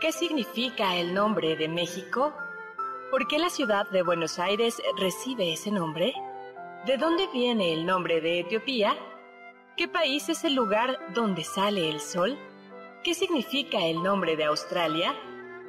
[0.00, 2.32] ¿Qué significa el nombre de México?
[3.10, 6.14] ¿Por qué la ciudad de Buenos Aires recibe ese nombre?
[6.86, 8.96] ¿De dónde viene el nombre de Etiopía?
[9.76, 12.38] ¿Qué país es el lugar donde sale el sol?
[13.04, 15.14] ¿Qué significa el nombre de Australia?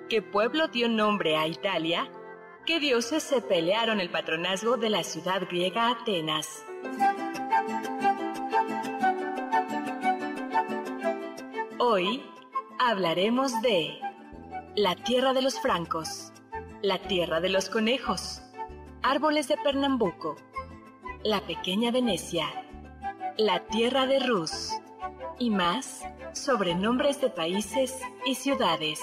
[0.07, 2.09] ¿Qué pueblo dio nombre a Italia?
[2.65, 6.65] ¿Qué dioses se pelearon el patronazgo de la ciudad griega Atenas?
[11.79, 12.23] Hoy
[12.79, 13.99] hablaremos de
[14.75, 16.31] la tierra de los francos,
[16.81, 18.41] la tierra de los conejos,
[19.03, 20.37] árboles de Pernambuco,
[21.23, 22.47] la pequeña Venecia,
[23.37, 24.71] la tierra de Rus.
[25.39, 28.99] Y más sobre nombres de países y ciudades.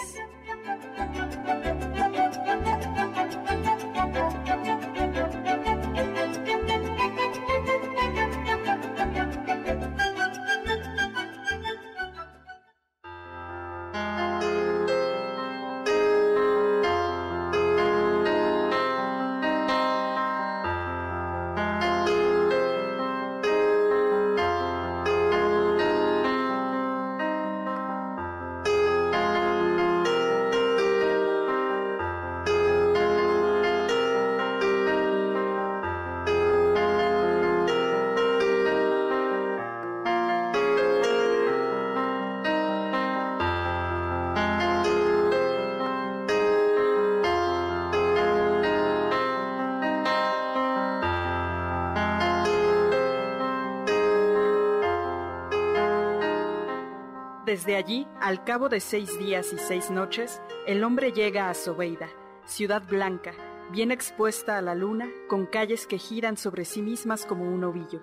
[57.58, 62.08] Desde allí, al cabo de seis días y seis noches, el hombre llega a Sobeida,
[62.46, 63.32] ciudad blanca,
[63.72, 68.00] bien expuesta a la luna, con calles que giran sobre sí mismas como un ovillo.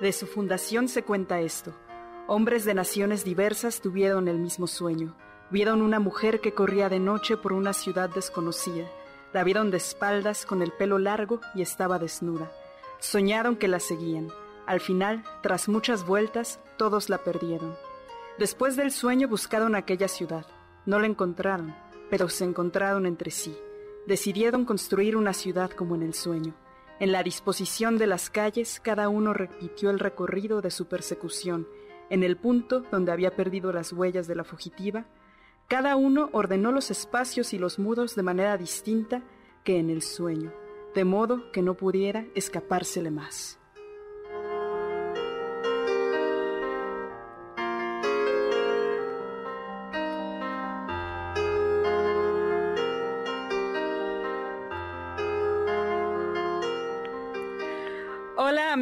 [0.00, 1.74] De su fundación se cuenta esto.
[2.26, 5.14] Hombres de naciones diversas tuvieron el mismo sueño.
[5.50, 8.86] Vieron una mujer que corría de noche por una ciudad desconocida.
[9.34, 12.50] La vieron de espaldas con el pelo largo y estaba desnuda.
[12.98, 14.28] Soñaron que la seguían.
[14.64, 17.76] Al final, tras muchas vueltas, todos la perdieron.
[18.38, 20.46] Después del sueño buscaron aquella ciudad.
[20.84, 21.74] No la encontraron,
[22.10, 23.56] pero se encontraron entre sí.
[24.06, 26.54] Decidieron construir una ciudad como en el sueño.
[27.00, 31.66] En la disposición de las calles, cada uno repitió el recorrido de su persecución.
[32.10, 35.06] En el punto donde había perdido las huellas de la fugitiva,
[35.66, 39.22] cada uno ordenó los espacios y los muros de manera distinta
[39.64, 40.52] que en el sueño,
[40.94, 43.58] de modo que no pudiera escapársele más.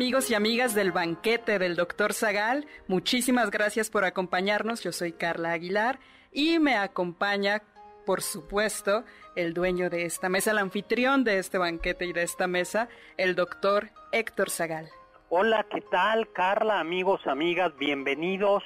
[0.05, 5.53] Amigos y amigas del banquete del doctor Zagal, muchísimas gracias por acompañarnos, yo soy Carla
[5.53, 5.99] Aguilar
[6.31, 7.63] y me acompaña,
[8.05, 9.05] por supuesto,
[9.35, 13.35] el dueño de esta mesa, el anfitrión de este banquete y de esta mesa, el
[13.35, 14.91] doctor Héctor Zagal.
[15.31, 17.75] Hola, ¿qué tal Carla, amigos, amigas?
[17.79, 18.63] Bienvenidos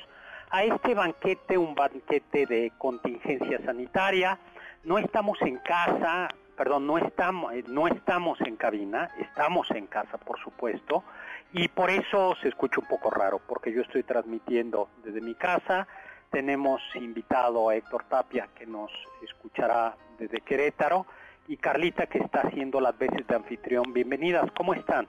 [0.51, 4.41] a este banquete, un banquete de contingencia sanitaria.
[4.83, 10.19] No estamos en casa, perdón, no estamos, eh, no estamos en cabina, estamos en casa,
[10.19, 11.05] por supuesto,
[11.53, 15.87] y por eso se escucha un poco raro, porque yo estoy transmitiendo desde mi casa,
[16.31, 18.91] tenemos invitado a Héctor Tapia, que nos
[19.23, 21.07] escuchará desde Querétaro,
[21.47, 23.93] y Carlita que está haciendo las veces de anfitrión.
[23.95, 25.09] Bienvenidas, ¿cómo están?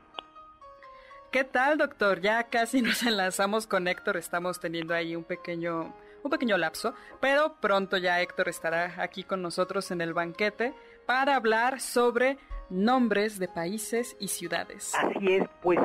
[1.32, 2.22] ¿Qué tal, doctor?
[2.22, 7.56] Ya casi nos enlazamos con Héctor, estamos teniendo ahí un pequeño un pequeño lapso, pero
[7.62, 10.74] pronto ya Héctor estará aquí con nosotros en el banquete
[11.06, 12.38] para hablar sobre
[12.70, 14.94] nombres de países y ciudades.
[14.96, 15.80] Así es, pues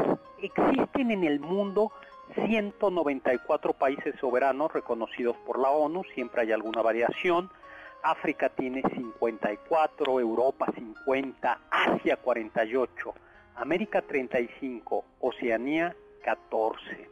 [0.46, 1.93] existen en el mundo
[2.35, 7.50] 194 países soberanos reconocidos por la ONU, siempre hay alguna variación.
[8.02, 13.14] África tiene 54, Europa 50, Asia 48,
[13.56, 17.08] América 35, Oceanía 14.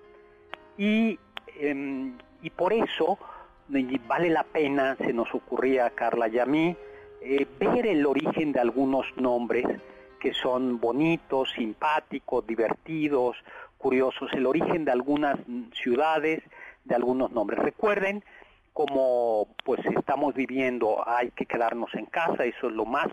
[0.76, 1.18] Y,
[1.58, 3.18] em, y por eso
[4.06, 6.76] vale la pena, se nos ocurría a Carla y a mí,
[7.22, 9.64] eh, ver el origen de algunos nombres
[10.22, 13.36] que son bonitos, simpáticos, divertidos,
[13.76, 15.36] curiosos, el origen de algunas
[15.72, 16.44] ciudades,
[16.84, 17.58] de algunos nombres.
[17.58, 18.22] Recuerden,
[18.72, 23.08] como pues estamos viviendo, hay que quedarnos en casa, eso es lo más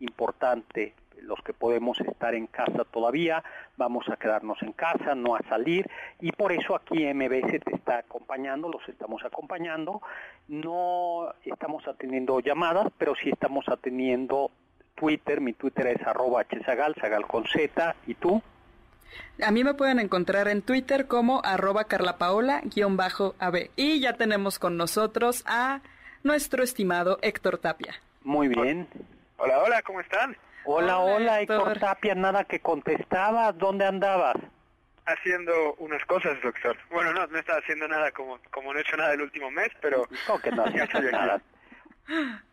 [0.00, 0.92] importante
[1.22, 3.42] los que podemos estar en casa todavía,
[3.78, 5.88] vamos a quedarnos en casa, no a salir,
[6.20, 10.02] y por eso aquí MBS te está acompañando, los estamos acompañando,
[10.48, 14.50] no estamos atendiendo llamadas, pero sí estamos atendiendo
[15.00, 18.42] Twitter, mi Twitter es arroba hsagal, sagal con z, ¿y tú?
[19.42, 23.70] A mí me pueden encontrar en Twitter como arroba carlapaola-ab.
[23.76, 25.80] Y ya tenemos con nosotros a
[26.22, 27.94] nuestro estimado Héctor Tapia.
[28.22, 28.86] Muy bien.
[29.38, 30.36] Hola, hola, ¿cómo están?
[30.66, 34.36] Hola, hola, Héctor Tapia, nada que contestaba, ¿dónde andabas?
[35.06, 36.76] Haciendo unas cosas, doctor.
[36.90, 39.70] Bueno, no, no estaba haciendo nada como, como no he hecho nada el último mes,
[39.80, 40.06] pero...
[40.28, 41.40] No, que no hecho nada.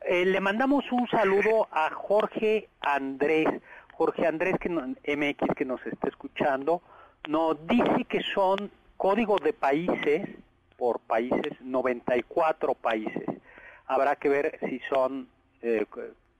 [0.01, 3.47] Eh, le mandamos un saludo a Jorge Andrés.
[3.93, 6.81] Jorge Andrés que MX que nos está escuchando,
[7.27, 10.29] nos dice que son códigos de países,
[10.77, 13.25] por países, 94 países.
[13.87, 15.27] Habrá que ver si son
[15.61, 15.85] eh,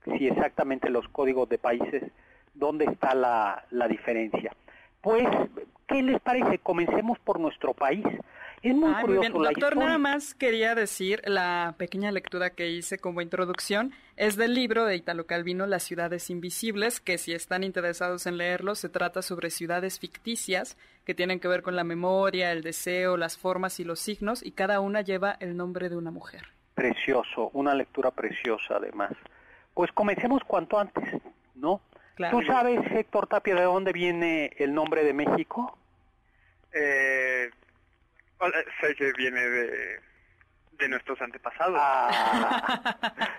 [0.04, 2.04] si exactamente los códigos de países,
[2.54, 4.52] dónde está la, la diferencia.
[5.00, 5.26] Pues,
[5.86, 6.58] ¿qué les parece?
[6.58, 8.04] Comencemos por nuestro país.
[8.62, 9.30] Es muy curioso.
[9.30, 14.54] Muy Doctor, nada más quería decir, la pequeña lectura que hice como introducción es del
[14.54, 19.22] libro de Italo Calvino, Las ciudades invisibles, que si están interesados en leerlo, se trata
[19.22, 23.84] sobre ciudades ficticias que tienen que ver con la memoria, el deseo, las formas y
[23.84, 26.42] los signos, y cada una lleva el nombre de una mujer.
[26.74, 29.12] Precioso, una lectura preciosa además.
[29.74, 31.04] Pues comencemos cuanto antes,
[31.54, 31.80] ¿no?
[32.30, 35.78] ¿Tú sabes, Héctor Tapia, de dónde viene el nombre de México?
[36.72, 37.50] Eh,
[38.80, 40.00] sé que viene de,
[40.78, 41.76] de nuestros antepasados.
[41.80, 42.96] Ah,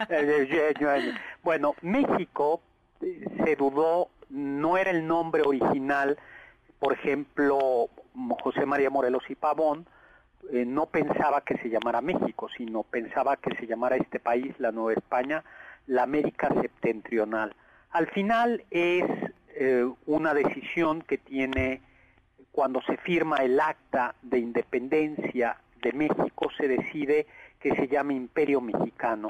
[0.10, 1.14] eh,
[1.44, 2.62] bueno, México
[3.02, 6.18] eh, se dudó, no era el nombre original,
[6.80, 7.90] por ejemplo,
[8.42, 9.86] José María Morelos y Pavón,
[10.52, 14.72] eh, no pensaba que se llamara México, sino pensaba que se llamara este país, la
[14.72, 15.44] Nueva España,
[15.88, 17.54] la América septentrional.
[17.92, 19.04] Al final es
[19.56, 21.82] eh, una decisión que tiene,
[22.52, 27.28] cuando se firma el acta de independencia de México, se decide
[27.60, 29.30] que se llame Imperio Mexicano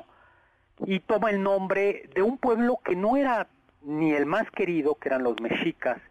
[0.86, 3.48] y toma el nombre de un pueblo que no era
[3.82, 6.02] ni el más querido, que eran los mexicas,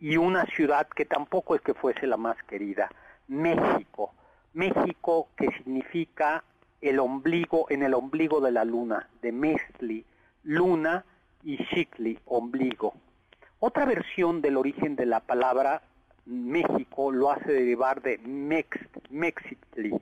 [0.00, 2.90] y una ciudad que tampoco es que fuese la más querida,
[3.28, 4.14] México.
[4.52, 6.42] México que significa
[6.80, 10.04] el ombligo, en el ombligo de la luna, de Mestli,
[10.42, 11.04] luna
[11.44, 12.94] y Shikli, ombligo.
[13.58, 15.82] Otra versión del origen de la palabra
[16.26, 18.78] México lo hace derivar de Mex,
[19.10, 19.92] Mexitli,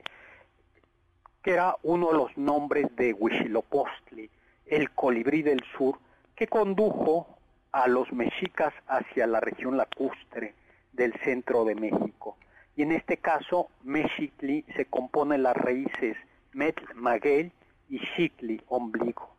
[1.41, 4.29] que era uno de los nombres de Huitzilopochtli,
[4.65, 5.97] el colibrí del sur,
[6.35, 7.37] que condujo
[7.71, 10.53] a los mexicas hacia la región lacustre
[10.93, 12.37] del centro de México.
[12.75, 16.17] Y en este caso, Mexicli se compone las raíces
[16.53, 17.51] Met Maguel
[17.89, 19.29] y Shikli, ombligo.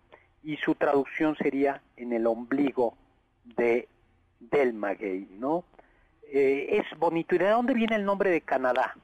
[0.42, 2.96] Y su traducción sería en el ombligo
[3.44, 3.88] de
[4.40, 5.64] del maguey, ¿no?
[6.32, 7.34] Eh, es bonito.
[7.34, 8.94] ¿Y de dónde viene el nombre de Canadá?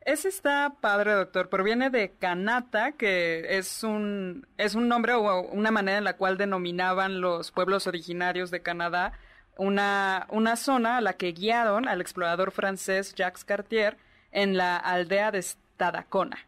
[0.00, 1.48] Ese está padre, doctor.
[1.48, 6.38] Proviene de Kanata, que es un, es un nombre o una manera en la cual
[6.38, 9.12] denominaban los pueblos originarios de Canadá
[9.58, 13.98] una, una zona a la que guiaron al explorador francés Jacques Cartier
[14.32, 16.38] en la aldea de Stadacona.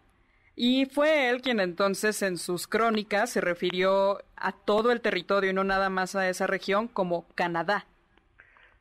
[0.56, 5.54] Y fue él quien entonces en sus crónicas se refirió a todo el territorio y
[5.54, 7.86] no nada más a esa región como Canadá.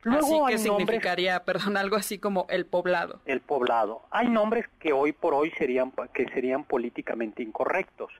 [0.02, 3.20] Luego así que significaría, perdón, algo así como el poblado.
[3.26, 4.02] El poblado.
[4.10, 8.10] Hay nombres que hoy por hoy serían que serían políticamente incorrectos.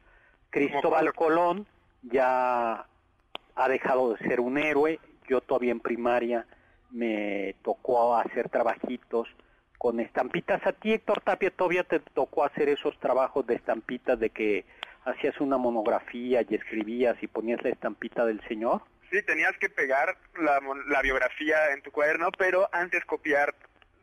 [0.50, 1.66] Cristóbal Colón
[2.02, 2.86] ya
[3.54, 5.00] ha dejado de ser un héroe.
[5.28, 6.46] Yo todavía en primaria
[6.90, 9.28] me tocó hacer trabajitos
[9.78, 10.66] con estampitas.
[10.66, 14.66] A ti, Héctor Tapia, todavía te tocó hacer esos trabajos de estampitas de que
[15.04, 18.82] hacías una monografía y escribías y ponías la estampita del señor.
[19.10, 23.54] Sí, tenías que pegar la, la biografía en tu cuaderno, pero antes copiar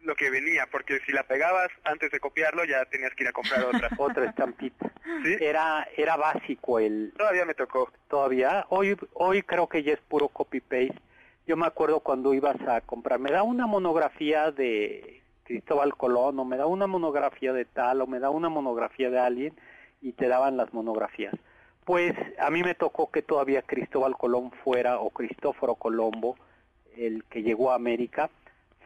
[0.04, 3.34] lo que venía, porque si la pegabas antes de copiarlo ya tenías que ir a
[3.34, 3.90] comprar otra.
[3.98, 4.92] Otra estampita.
[5.24, 5.36] ¿Sí?
[5.40, 7.92] Era era básico el Todavía me tocó.
[8.08, 8.66] todavía.
[8.70, 11.00] Hoy hoy creo que ya es puro copy paste.
[11.46, 16.46] Yo me acuerdo cuando ibas a comprar, me da una monografía de Cristóbal Colón o
[16.46, 19.54] me da una monografía de tal o me da una monografía de alguien
[20.02, 21.34] y te daban las monografías.
[21.88, 26.36] Pues a mí me tocó que todavía Cristóbal Colón fuera o Cristóforo Colombo,
[26.98, 28.30] el que llegó a América,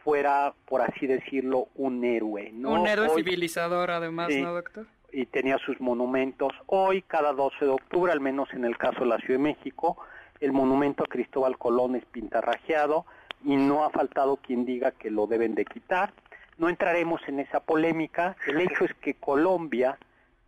[0.04, 2.52] fuera, por así decirlo, un héroe.
[2.52, 2.80] ¿no?
[2.80, 4.40] Un héroe Hoy- civilizador, además, Sí.
[4.40, 4.86] ¿no, doctor?
[5.14, 6.52] y tenía sus monumentos.
[6.66, 9.98] Hoy, cada 12 de octubre, al menos en el caso de la Ciudad de México,
[10.38, 13.04] el monumento a Cristóbal Colón es pintarrajeado
[13.44, 16.12] y no ha faltado quien diga que lo deben de quitar.
[16.56, 18.36] No entraremos en esa polémica.
[18.46, 19.98] El hecho es que Colombia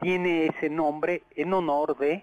[0.00, 2.23] tiene ese nombre en honor de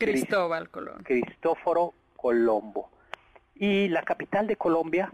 [0.00, 1.02] Cristóbal Colón.
[1.02, 2.90] Cristóforo Colombo.
[3.54, 5.10] Y la capital de Colombia,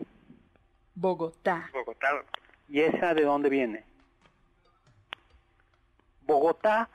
[0.95, 1.69] Bogotá.
[1.73, 2.25] Bogotá.
[2.69, 3.85] ¿y esa de dónde viene?
[6.23, 6.89] Bogotá,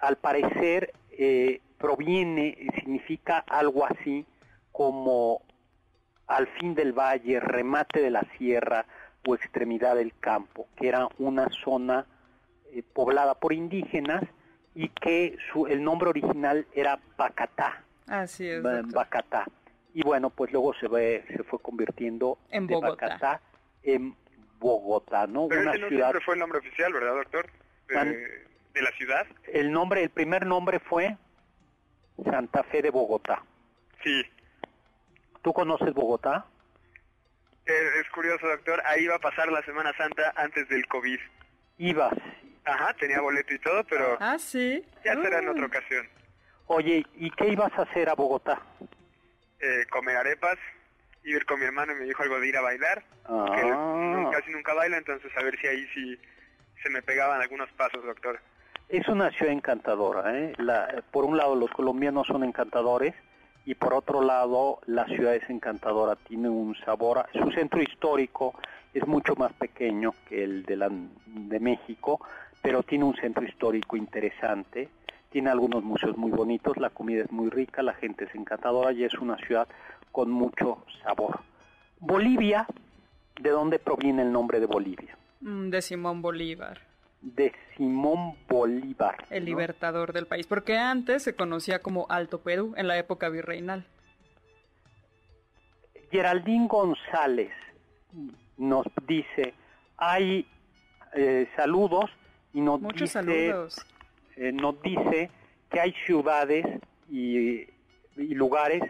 [0.00, 4.26] al parecer, eh, proviene, significa algo así
[4.72, 5.42] como
[6.26, 8.84] al fin del valle, remate de la sierra
[9.26, 12.06] o extremidad del campo, que era una zona
[12.72, 14.24] eh, poblada por indígenas
[14.76, 17.82] y que su, el nombre original era Bacatá.
[18.06, 18.92] Así es, doctor.
[18.92, 19.46] Bacatá.
[19.94, 23.06] Y bueno, pues luego se ve, se fue convirtiendo En de Bogotá.
[23.08, 23.40] Bacatá
[23.82, 24.14] en
[24.60, 25.48] Bogotá, ¿no?
[25.48, 26.04] Pero Una ese no ciudad.
[26.10, 27.46] siempre fue el nombre oficial, ¿verdad, doctor?
[27.88, 28.14] De, Man-
[28.74, 29.26] de la ciudad.
[29.52, 31.16] El nombre, el primer nombre fue
[32.24, 33.42] Santa Fe de Bogotá.
[34.04, 34.22] Sí.
[35.42, 36.44] ¿Tú conoces Bogotá?
[37.64, 38.82] Es, es curioso, doctor.
[38.84, 41.18] Ahí iba a pasar la Semana Santa antes del COVID.
[41.78, 42.14] Ibas.
[42.66, 44.84] Ajá, tenía boleto y todo, pero Ah, sí.
[45.04, 45.50] ya será en Ah.
[45.52, 46.06] otra ocasión.
[46.66, 48.60] Oye, ¿y qué ibas a hacer a Bogotá?
[49.60, 50.58] Eh, comer arepas,
[51.22, 53.04] ir con mi hermano y me dijo algo de ir a bailar.
[53.54, 56.18] Que él Ah, nu- casi nunca baila, entonces a ver si ahí sí
[56.82, 58.40] se me pegaban algunos pasos, doctor.
[58.88, 60.36] es una ciudad encantadora.
[60.38, 60.52] ¿eh?
[60.58, 63.14] La- por un lado, los colombianos son encantadores
[63.64, 66.14] y por otro lado, la ciudad es encantadora.
[66.14, 67.26] Tiene un sabor.
[67.32, 68.54] Su centro histórico
[68.94, 72.20] es mucho más pequeño que el de, la, de México,
[72.66, 74.88] pero tiene un centro histórico interesante.
[75.30, 79.04] Tiene algunos museos muy bonitos, la comida es muy rica, la gente es encantadora y
[79.04, 79.68] es una ciudad
[80.10, 81.42] con mucho sabor.
[82.00, 82.66] Bolivia,
[83.40, 85.16] ¿de dónde proviene el nombre de Bolivia?
[85.42, 86.80] Mm, De Simón Bolívar,
[87.22, 89.14] De Simón Bolívar.
[89.30, 89.50] el ¿no?
[89.50, 90.48] libertador del país.
[90.48, 93.84] Porque antes se conocía como Alto Perú, en la época virreinal.
[96.10, 97.52] Geraldine González
[98.56, 99.54] nos dice,
[99.98, 100.44] hay
[101.14, 102.10] eh, saludos
[102.56, 103.86] y nos Muchos dice, saludos.
[104.36, 105.30] eh, nos dice
[105.70, 106.64] que hay ciudades
[107.10, 107.66] y,
[108.16, 108.82] y lugares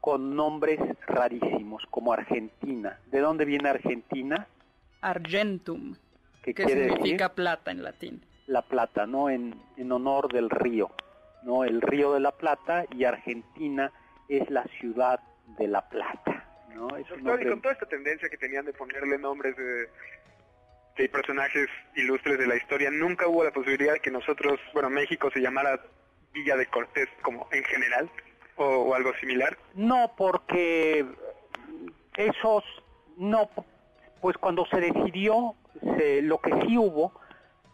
[0.00, 2.98] con nombres rarísimos, como Argentina.
[3.10, 4.46] ¿De dónde viene Argentina?
[5.00, 5.96] Argentum,
[6.42, 7.34] ¿Qué que quiere significa decir?
[7.34, 8.24] plata en latín.
[8.46, 9.28] La Plata, ¿no?
[9.28, 10.90] En, en honor del río,
[11.42, 11.64] ¿no?
[11.64, 13.92] El río de la Plata y Argentina
[14.28, 15.20] es la ciudad
[15.58, 16.44] de la Plata,
[16.74, 16.96] ¿no?
[16.96, 19.88] Es y con toda esta tendencia que tenían de ponerle nombres de,
[21.04, 25.30] de personajes ilustres de la historia, nunca hubo la posibilidad de que nosotros, bueno, México
[25.32, 25.80] se llamara
[26.32, 28.10] Villa de Cortés como en general
[28.56, 29.56] o, algo similar.
[29.74, 31.06] No, porque
[32.16, 32.64] esos,
[33.16, 33.48] no,
[34.20, 35.54] pues cuando se decidió,
[35.96, 37.12] se- lo que sí hubo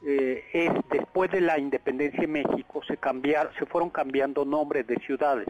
[0.07, 4.97] eh, es después de la independencia de México se cambiar, se fueron cambiando nombres de
[4.97, 5.49] ciudades.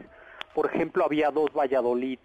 [0.53, 2.19] Por ejemplo, había dos Valladolid,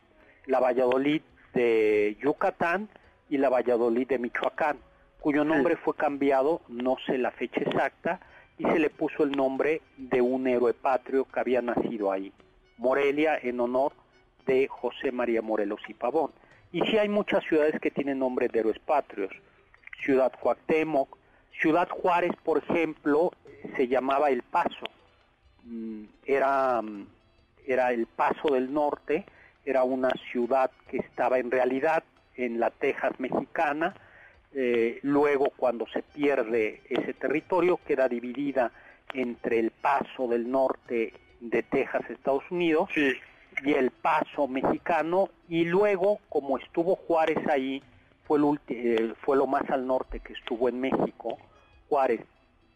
[0.46, 2.88] la Valladolid de Yucatán
[3.28, 4.78] y la Valladolid de Michoacán,
[5.20, 8.20] cuyo nombre fue cambiado, no sé la fecha exacta,
[8.58, 12.32] y se le puso el nombre de un héroe patrio que había nacido ahí.
[12.78, 13.92] Morelia en honor
[14.46, 16.32] de José María Morelos y Pavón.
[16.72, 19.30] Y sí hay muchas ciudades que tienen nombres de héroes patrios.
[20.02, 21.16] Ciudad Cuauhtémoc,
[21.60, 23.32] Ciudad Juárez, por ejemplo,
[23.76, 24.86] se llamaba El Paso.
[25.64, 27.06] Mm, Era, mm,
[27.66, 29.26] era el Paso del Norte,
[29.64, 32.02] era una ciudad que estaba en realidad
[32.36, 33.94] en la Texas mexicana.
[34.52, 38.72] Eh, luego, cuando se pierde ese territorio, queda dividida
[39.14, 43.12] entre el Paso del Norte de Texas, Estados Unidos, Sí,
[43.64, 47.82] y el paso mexicano y luego como estuvo Juárez ahí
[48.24, 51.38] fue, el eh, fue lo más al norte que estuvo en México
[51.88, 52.20] Juárez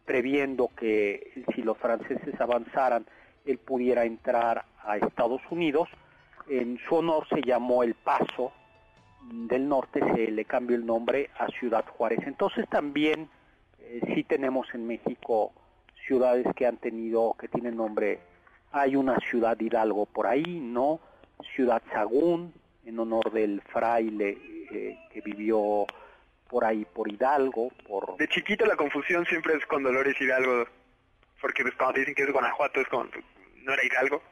[0.05, 3.07] previendo que si los franceses avanzaran
[3.47, 5.89] él pudiera entrar a Estados Unidos
[6.49, 8.53] en su honor se llamó el paso
[9.31, 13.29] del norte se le cambió el nombre a Ciudad Juárez entonces también
[13.81, 15.53] eh, sí tenemos en México
[16.07, 18.21] ciudades que han tenido, que tienen nombre,
[18.73, 21.01] hay una ciudad Hidalgo por ahí, ¿no?
[21.55, 22.53] Ciudad Sagún,
[22.85, 24.39] en honor del fraile
[24.71, 25.87] eh, que vivió
[26.49, 28.17] por ahí, por Hidalgo, por...
[28.17, 30.67] De chiquito la confusión siempre es con Dolores Hidalgo,
[31.41, 34.23] porque pues, cuando dicen que es Guanajuato es como, no era Hidalgo.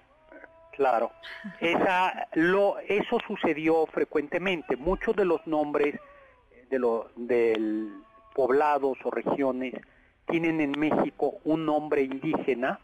[0.72, 1.12] Claro,
[1.60, 4.76] Esa, lo, eso sucedió frecuentemente.
[4.76, 6.00] Muchos de los nombres
[6.70, 7.06] de los
[8.34, 9.74] poblados o regiones
[10.26, 12.80] tienen en México un nombre indígena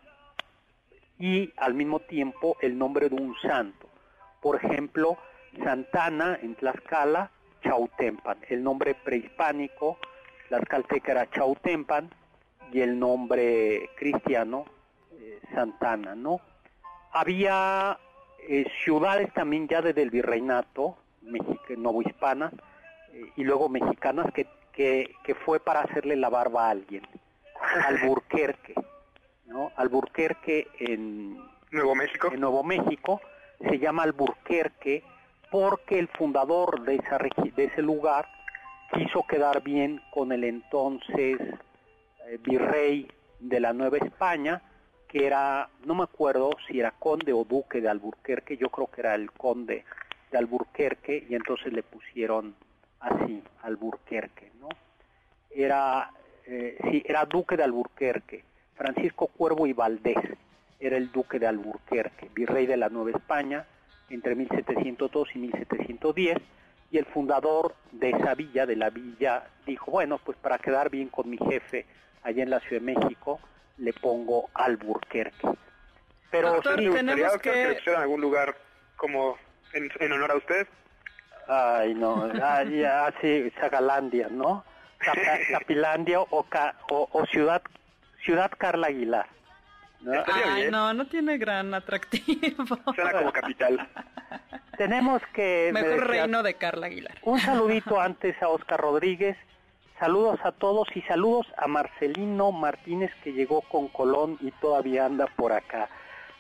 [1.18, 3.88] y al mismo tiempo el nombre de un santo.
[4.42, 5.16] Por ejemplo,
[5.64, 7.30] Santana en Tlaxcala,
[7.62, 8.38] Chautempan.
[8.48, 9.98] El nombre prehispánico,
[10.48, 12.10] tlaxcalteca era Chautempan
[12.70, 14.66] y el nombre cristiano,
[15.12, 16.40] eh, Santana, ¿no?
[17.18, 17.98] Había
[18.48, 20.96] eh, ciudades también ya desde el virreinato,
[21.76, 22.52] novohispanas,
[23.12, 27.02] eh, y luego mexicanas, que, que, que fue para hacerle la barba a alguien.
[27.86, 28.74] Alburquerque,
[29.46, 29.72] ¿no?
[29.76, 31.38] Alburquerque en
[31.70, 32.30] Nuevo México.
[32.32, 33.20] En Nuevo México
[33.68, 35.02] se llama Alburquerque
[35.50, 38.28] porque el fundador de, esa de ese lugar
[38.92, 41.38] quiso quedar bien con el entonces
[42.26, 43.10] eh, virrey
[43.40, 44.62] de la Nueva España,
[45.08, 49.00] que era, no me acuerdo si era conde o duque de Alburquerque, yo creo que
[49.00, 49.84] era el conde
[50.30, 52.54] de Alburquerque, y entonces le pusieron
[53.00, 54.68] así, Alburquerque, ¿no?
[55.50, 56.10] Era,
[56.46, 60.18] eh, sí, era duque de Alburquerque, Francisco Cuervo y Valdés,
[60.78, 63.64] era el duque de Alburquerque, virrey de la Nueva España,
[64.10, 66.36] entre 1702 y 1710,
[66.90, 71.08] y el fundador de esa villa, de la villa, dijo, bueno, pues para quedar bien
[71.08, 71.86] con mi jefe
[72.22, 73.40] allá en la Ciudad de México,
[73.78, 75.48] le pongo Alburquerque.
[76.30, 77.78] Pero Doctor, ¿sí tenemos que...
[77.84, 78.56] en algún lugar
[78.96, 79.38] como
[79.72, 80.66] en, honor a usted?
[81.46, 83.12] Ay, no, así, ah,
[83.60, 84.64] Sagalandia, ¿no?
[85.50, 86.46] Capilandia o,
[86.88, 87.62] o, Ciudad,
[88.24, 89.26] Ciudad Carla Aguilar.
[90.00, 90.12] ¿no?
[90.26, 92.64] Ay, no, no tiene gran atractivo.
[92.94, 93.88] Suena como capital.
[94.76, 95.70] Tenemos que...
[95.72, 97.16] Mejor reino de Carla Aguilar.
[97.22, 99.36] Un saludito antes a Oscar Rodríguez.
[99.98, 105.26] Saludos a todos y saludos a Marcelino Martínez que llegó con Colón y todavía anda
[105.36, 105.88] por acá.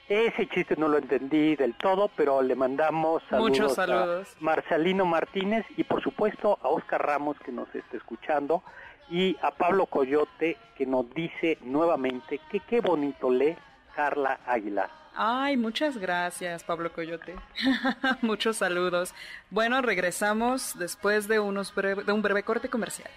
[0.08, 4.28] Ese chiste no lo entendí del todo, pero le mandamos saludos, Muchos saludos.
[4.40, 8.62] a Marcelino Martínez y por supuesto a Oscar Ramos que nos está escuchando
[9.10, 13.56] y a Pablo Coyote que nos dice nuevamente que qué bonito lee
[13.96, 14.88] Carla Aguilar.
[15.20, 17.34] Ay, muchas gracias, Pablo Coyote.
[18.22, 19.12] Muchos saludos.
[19.50, 23.10] Bueno, regresamos después de, unos de un breve corte comercial.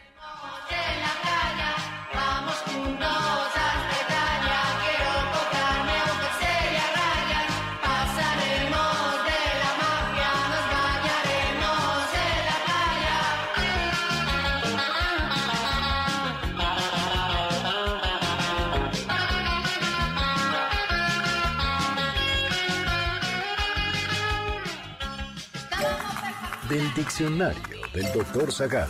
[26.72, 28.88] Del diccionario del doctor Zagal.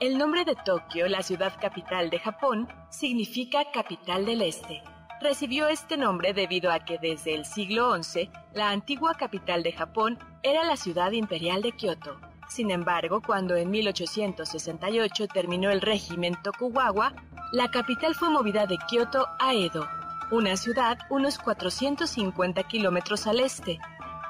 [0.00, 4.82] El nombre de Tokio, la ciudad capital de Japón, significa capital del este.
[5.20, 10.18] Recibió este nombre debido a que desde el siglo XI la antigua capital de Japón
[10.42, 12.20] era la ciudad imperial de Kioto.
[12.48, 17.14] Sin embargo, cuando en 1868 terminó el régimen Tokugawa,
[17.52, 19.86] la capital fue movida de Kioto a Edo,
[20.30, 23.78] una ciudad unos 450 kilómetros al este.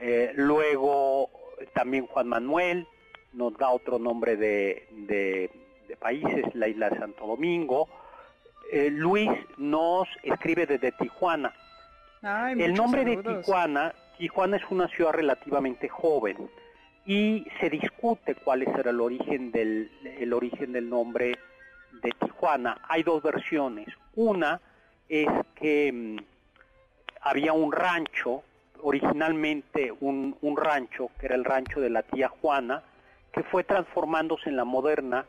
[0.00, 1.28] Eh, luego
[1.74, 2.86] también Juan Manuel
[3.34, 5.50] nos da otro nombre de, de,
[5.98, 7.88] países, la isla de Santo Domingo.
[8.72, 11.52] Eh, Luis nos escribe desde Tijuana.
[12.22, 16.36] el nombre de Tijuana, Tijuana es una ciudad relativamente joven
[17.06, 21.38] y se discute cuál es el origen del, el origen del nombre
[22.02, 22.78] de Tijuana.
[22.88, 23.88] Hay dos versiones.
[24.14, 24.60] Una
[25.08, 26.16] es que mm,
[27.20, 28.42] había un rancho,
[28.82, 32.82] originalmente un, un rancho, que era el rancho de la tía Juana,
[33.34, 35.26] que fue transformándose en la moderna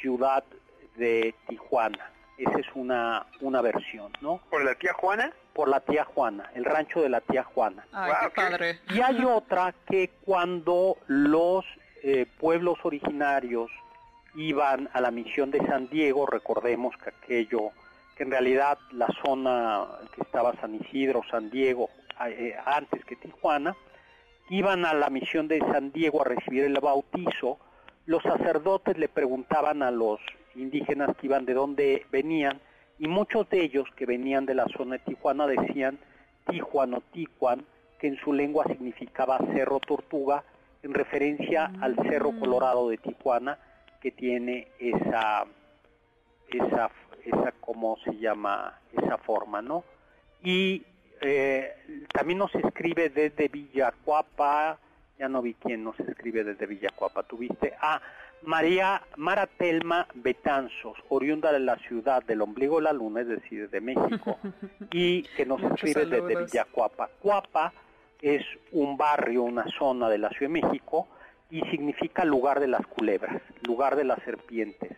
[0.00, 0.44] ciudad
[0.96, 2.10] de Tijuana.
[2.38, 4.40] Esa es una, una versión, ¿no?
[4.48, 5.30] ¿Por la tía Juana?
[5.52, 7.84] Por la tía Juana, el rancho de la tía Juana.
[7.92, 8.78] Ay, qué padre.
[8.94, 11.66] Y hay otra que cuando los
[12.02, 13.70] eh, pueblos originarios
[14.34, 17.72] iban a la misión de San Diego, recordemos que aquello,
[18.16, 21.90] que en realidad la zona que estaba San Isidro, San Diego,
[22.26, 23.76] eh, antes que Tijuana,
[24.50, 27.58] iban a la misión de San Diego a recibir el bautizo,
[28.06, 30.20] los sacerdotes le preguntaban a los
[30.56, 32.60] indígenas que iban de dónde venían,
[32.98, 35.98] y muchos de ellos que venían de la zona de Tijuana decían
[36.50, 37.64] Tijuan o Tijuan,
[37.98, 40.42] que en su lengua significaba cerro tortuga,
[40.82, 42.40] en referencia al cerro Mm.
[42.40, 43.58] colorado de Tijuana,
[44.00, 45.44] que tiene esa,
[46.48, 46.90] esa,
[47.24, 48.80] esa, ¿cómo se llama?
[48.92, 49.84] Esa forma, ¿no?
[50.42, 50.82] Y
[51.20, 54.78] eh, también nos escribe desde Villacuapa,
[55.18, 57.74] ya no vi quién nos escribe desde Villacuapa, ¿tuviste?
[57.80, 58.00] Ah,
[58.42, 63.80] María Maratelma Betanzos, oriunda de la ciudad del ombligo de la luna, es decir, de
[63.80, 64.38] México,
[64.92, 66.52] y que nos escribe desde saludos.
[66.52, 67.10] Villacuapa.
[67.20, 67.72] Cuapa
[68.22, 71.06] es un barrio, una zona de la Ciudad de México,
[71.50, 74.96] y significa lugar de las culebras, lugar de las serpientes.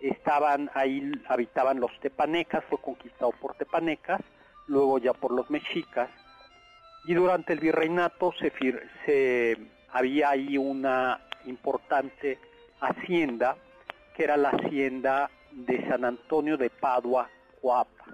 [0.00, 4.20] Estaban ahí, habitaban los tepanecas, fue conquistado por tepanecas,
[4.66, 6.10] luego ya por los mexicas,
[7.04, 8.52] y durante el virreinato se,
[9.06, 9.56] se
[9.92, 12.38] había ahí una importante
[12.80, 13.56] hacienda,
[14.14, 17.28] que era la hacienda de San Antonio de Padua,
[17.60, 18.04] Coapa.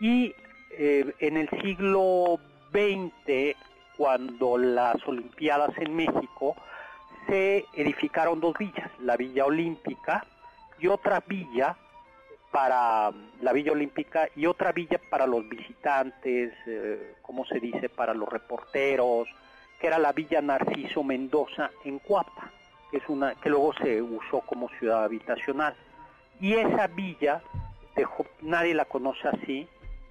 [0.00, 0.34] Y
[0.70, 2.38] eh, en el siglo
[2.72, 3.56] XX,
[3.96, 6.56] cuando las Olimpiadas en México,
[7.26, 10.24] se edificaron dos villas, la Villa Olímpica
[10.78, 11.76] y otra villa
[12.56, 17.90] para la Villa Olímpica y otra villa para los visitantes, eh, ¿cómo se dice?
[17.90, 19.28] Para los reporteros,
[19.78, 22.50] que era la Villa Narciso Mendoza en Cuapa,
[22.90, 25.74] que es una que luego se usó como ciudad habitacional.
[26.40, 27.42] Y esa villa
[27.94, 29.68] dejó, nadie la conoce así,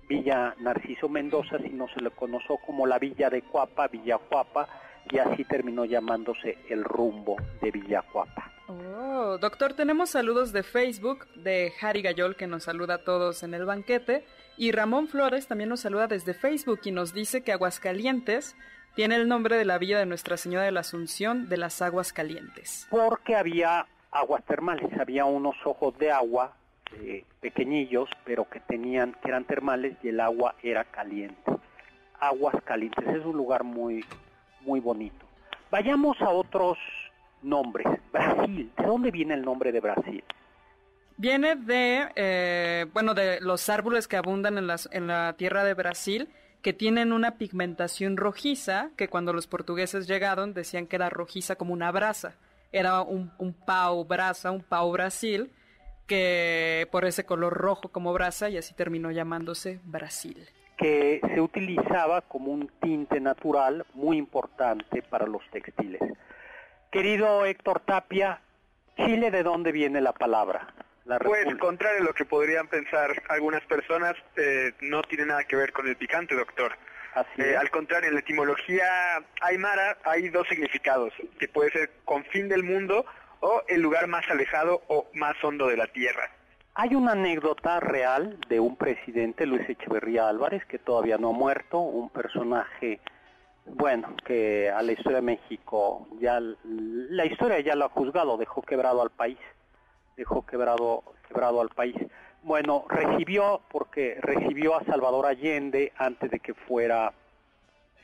[0.08, 4.68] Villa Narciso Mendoza, sino se le conoció como la Villa de Cuapa, Villa Cuapa,
[5.12, 8.52] y así terminó llamándose el rumbo de Villa Cuapa.
[8.68, 13.54] Oh, doctor, tenemos saludos de Facebook de Harry Gayol que nos saluda a todos en
[13.54, 14.26] el banquete
[14.58, 18.56] y Ramón Flores también nos saluda desde Facebook y nos dice que Aguascalientes
[18.96, 22.14] tiene el nombre de la villa de Nuestra Señora de la Asunción de las Aguas
[22.14, 22.88] Calientes.
[22.90, 26.54] Porque había aguas termales, había unos ojos de agua
[26.94, 31.52] eh, pequeñillos, pero que tenían, que eran termales y el agua era caliente.
[32.20, 34.06] Aguas calientes, es un lugar muy,
[34.66, 35.26] muy bonito.
[35.72, 36.78] Vayamos a otros
[37.42, 37.88] nombres.
[38.12, 40.24] Brasil, ¿de dónde viene el nombre de Brasil?
[41.18, 46.30] Viene de, eh, bueno, de los árboles que abundan en, las, la tierra de Brasil,
[46.62, 51.74] que tienen una pigmentación rojiza, que cuando los portugueses llegaron decían que era rojiza como
[51.74, 52.36] una brasa.
[52.72, 55.52] Era un, un pau brasa, un pau Brasil,
[56.08, 60.50] que por ese color rojo como brasa y así terminó llamándose Brasil.
[60.86, 66.02] Que se utilizaba como un tinte natural muy importante para los textiles.
[66.92, 68.40] Querido Héctor Tapia,
[68.96, 70.74] Chile, ¿de dónde viene la palabra?
[71.06, 75.56] La Pues, contrario a lo que podrían pensar algunas personas, eh, no tiene nada que
[75.56, 76.78] ver con el picante, doctor.
[77.16, 82.48] Así Eh, al contrario, en la etimología aymara hay dos significados, que puede ser confín
[82.48, 83.06] del mundo
[83.40, 86.30] o el lugar más alejado o más hondo de la tierra.
[86.78, 91.80] Hay una anécdota real de un presidente, Luis Echeverría Álvarez, que todavía no ha muerto,
[91.80, 93.00] un personaje,
[93.66, 98.62] bueno, que a la historia de México, ya la historia ya lo ha juzgado, dejó
[98.62, 99.38] quebrado al país,
[100.18, 101.96] dejó quebrado, quebrado al país.
[102.44, 107.14] Bueno, recibió, porque recibió a Salvador Allende antes de que fuera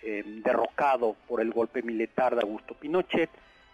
[0.02, 3.32] eh, derrocado por el golpe militar de Augusto Pinochet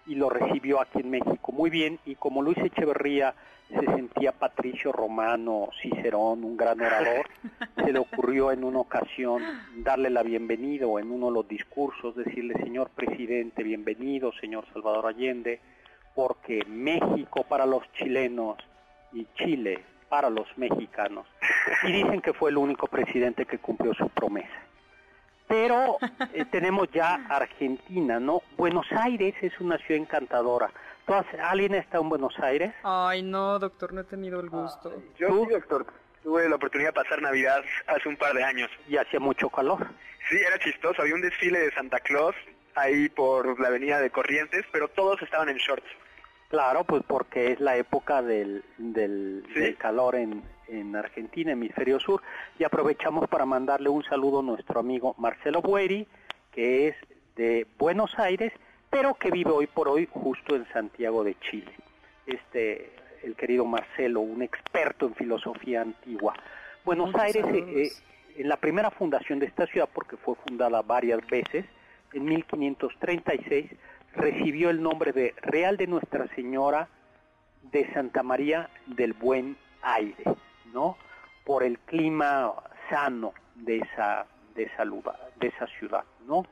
[0.07, 3.35] y lo recibió aquí en México muy bien y como Luis Echeverría
[3.69, 7.27] se sentía Patricio Romano, Cicerón, un gran orador,
[7.83, 9.43] se le ocurrió en una ocasión
[9.77, 15.07] darle la bienvenida o en uno de los discursos decirle, señor presidente, bienvenido, señor Salvador
[15.07, 15.59] Allende,
[16.15, 18.57] porque México para los chilenos
[19.11, 21.27] y Chile para los mexicanos.
[21.83, 24.66] Y dicen que fue el único presidente que cumplió su promesa.
[25.47, 25.97] Pero
[26.33, 28.41] eh, tenemos ya Argentina, ¿no?
[28.57, 30.69] Buenos Aires es una ciudad encantadora.
[31.05, 32.73] ¿Tú has- ¿Alguien está en Buenos Aires?
[32.83, 34.93] Ay, no, doctor, no he tenido el gusto.
[35.17, 35.85] Yo sí, doctor.
[36.23, 38.69] Tuve la oportunidad de pasar Navidad hace un par de años.
[38.89, 39.87] Y hacía mucho calor.
[40.29, 41.01] Sí, era chistoso.
[41.01, 42.35] Había un desfile de Santa Claus
[42.75, 45.87] ahí por la avenida de Corrientes, pero todos estaban en shorts.
[46.49, 49.59] Claro, pues porque es la época del, del, Sí.
[49.61, 52.21] del calor en, en Argentina, hemisferio sur,
[52.59, 56.07] y aprovechamos para mandarle un saludo a nuestro amigo Marcelo Bueri,
[56.51, 56.95] que es
[57.35, 58.51] de Buenos Aires,
[58.89, 61.71] pero que vive hoy por hoy justo en Santiago de Chile.
[62.25, 62.91] Este,
[63.23, 66.33] el querido Marcelo, un experto en filosofía antigua.
[66.83, 67.91] Buenos Muchos Aires, eh, eh,
[68.37, 71.65] en la primera fundación de esta ciudad, porque fue fundada varias veces,
[72.13, 73.71] en 1536,
[74.15, 76.87] recibió el nombre de Real de Nuestra Señora
[77.71, 80.23] de Santa María del Buen Aire,
[80.73, 80.97] ¿no?
[81.45, 82.53] Por el clima
[82.89, 84.25] sano de esa,
[84.55, 86.45] de esa, lugar, de esa ciudad, ¿no?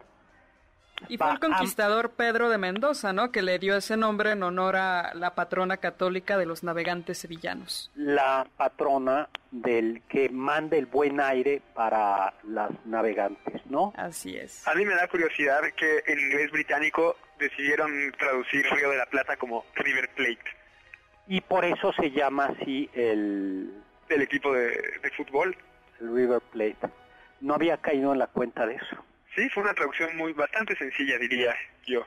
[1.09, 3.29] Y fue el Va- conquistador Pedro de Mendoza, ¿no?
[3.29, 7.91] Que le dio ese nombre en honor a la patrona católica de los navegantes sevillanos.
[7.95, 13.91] la patrona del que manda el buen aire para las navegantes, ¿no?
[13.97, 14.65] Así es.
[14.67, 19.35] A mí me da curiosidad que en inglés británico decidieron traducir Río de la Plata
[19.35, 20.39] como River Plate,
[21.27, 24.69] Y por eso se llama así el, el equipo de,
[25.01, 25.55] de fútbol.
[25.99, 26.77] el River Plate.
[27.41, 29.03] No había caído en la cuenta de eso.
[29.35, 31.53] Sí, fue una traducción muy bastante sencilla, diría
[31.85, 32.05] yo.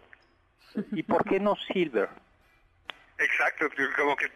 [0.93, 2.09] ¿Y por qué no Silver?
[3.19, 4.27] Exacto, como que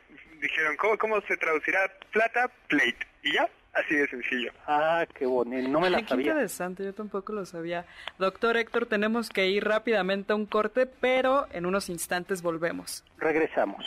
[0.40, 1.80] dijeron, ¿cómo, cómo se traducirá
[2.12, 2.50] plata?
[2.68, 3.06] Plate.
[3.22, 4.52] Y ya, así de sencillo.
[4.66, 6.32] Ah, qué bonito, no me la Ay, qué sabía.
[6.32, 7.86] interesante, yo tampoco lo sabía.
[8.18, 13.04] Doctor Héctor, tenemos que ir rápidamente a un corte, pero en unos instantes volvemos.
[13.18, 13.86] Regresamos.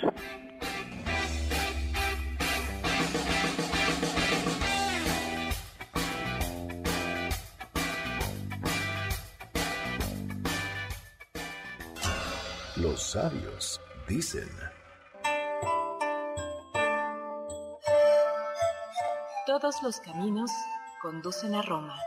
[12.95, 14.49] Los sabios dicen,
[19.45, 20.49] Todos los caminos
[21.01, 21.99] conducen a Roma.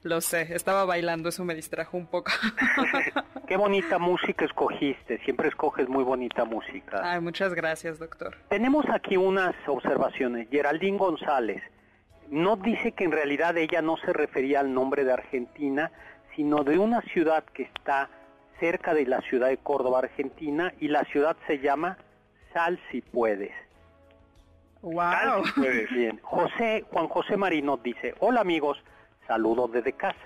[0.02, 2.30] Lo sé, estaba bailando, eso me distrajo un poco.
[3.48, 7.00] Qué bonita música escogiste, siempre escoges muy bonita música.
[7.02, 8.36] Ay, muchas gracias, doctor.
[8.50, 10.48] Tenemos aquí unas observaciones.
[10.50, 11.62] Geraldine González
[12.30, 15.90] nos dice que en realidad ella no se refería al nombre de Argentina,
[16.36, 18.08] sino de una ciudad que está
[18.60, 21.98] cerca de la ciudad de Córdoba, Argentina, y la ciudad se llama
[22.52, 23.52] Sal si puedes.
[24.82, 25.42] Wow.
[25.56, 25.90] Puedes.
[25.90, 28.82] Bien, José, Juan José Marino dice, hola amigos,
[29.26, 30.18] saludos desde casa.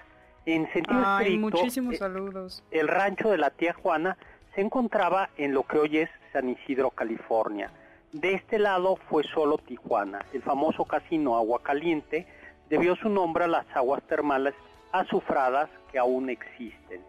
[0.46, 2.62] En sentido Ay, estricto, muchísimos eh, saludos.
[2.70, 4.18] el rancho de la tía Juana
[4.54, 7.70] se encontraba en lo que hoy es San Isidro, California.
[8.14, 10.24] De este lado fue solo Tijuana.
[10.32, 12.28] El famoso casino Agua Caliente
[12.70, 14.54] debió su nombre a las aguas termales
[14.92, 17.00] azufradas que aún existen.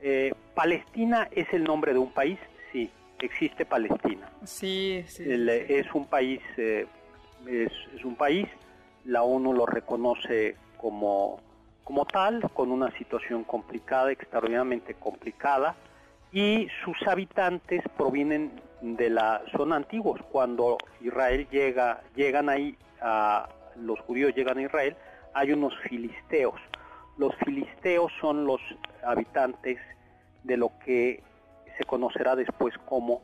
[0.00, 2.38] Eh, ¿Palestina es el nombre de un país?
[2.72, 2.90] Sí.
[3.18, 4.30] existe Palestina.
[4.44, 5.24] Sí, sí.
[5.26, 6.86] Es un país, eh,
[7.46, 8.48] es, es, un país,
[9.04, 11.38] la ONU lo reconoce como,
[11.84, 15.76] como tal, con una situación complicada, extraordinariamente complicada,
[16.32, 18.50] y sus habitantes provienen
[18.80, 20.20] de la, son antiguos.
[20.30, 24.96] Cuando Israel llega, llegan ahí, a, los judíos llegan a Israel,
[25.34, 26.60] hay unos filisteos.
[27.16, 28.60] Los filisteos son los
[29.04, 29.78] habitantes
[30.44, 31.22] de lo que
[31.76, 33.22] se conocerá después como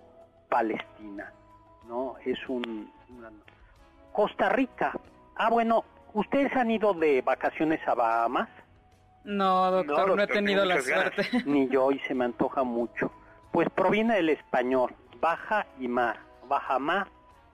[0.49, 1.33] Palestina,
[1.87, 2.17] ¿no?
[2.25, 2.91] Es un...
[4.13, 4.93] Costa Rica.
[5.37, 8.49] Ah, bueno, ¿ustedes han ido de vacaciones a Bahamas?
[9.25, 11.27] No, doctor, no, he tenido la suerte.
[11.45, 13.11] Ni yo, y se me antoja mucho.
[13.51, 14.95] Pues proviene del español,
[15.27, 17.09] baja y mar, bajamar,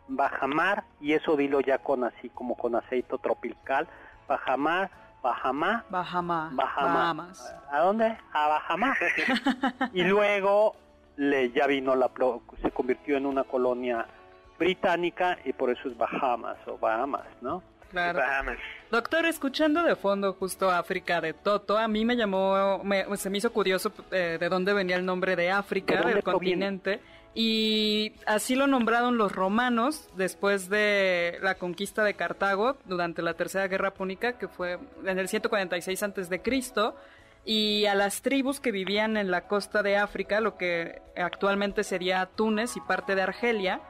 [0.07, 3.89] bajamar, y eso dilo ya con así como con aceite tropical,
[4.29, 4.91] bajamar,
[5.23, 7.55] bajamar, bajamar, Bahamas.
[7.71, 8.19] ¿A dónde?
[8.35, 8.99] A Bajamar.
[9.95, 10.77] y luego
[11.17, 12.11] le ya vino la
[12.61, 14.07] se convirtió en una colonia
[14.59, 17.63] británica y por eso es Bahamas o Bahamas, ¿no?
[17.91, 18.21] Claro.
[18.91, 22.83] Doctor, escuchando de fondo justo África de Toto, a mí me llamó,
[23.17, 27.01] se me hizo curioso eh, de dónde venía el nombre de África, del continente.
[27.35, 33.69] Y así lo nombraron los romanos después de la conquista de Cartago durante la Tercera
[33.69, 36.95] Guerra Púnica, que fue en el 146 antes de Cristo
[37.45, 42.27] y a las tribus que vivían en la costa de África, lo que actualmente sería
[42.27, 43.81] Túnez y parte de Argelia,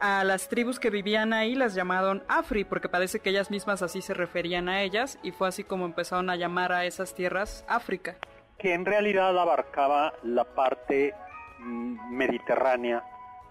[0.00, 4.02] a las tribus que vivían ahí las llamaron Afri, porque parece que ellas mismas así
[4.02, 8.16] se referían a ellas, y fue así como empezaron a llamar a esas tierras África.
[8.58, 11.14] Que en realidad abarcaba la parte
[11.60, 13.02] mediterránea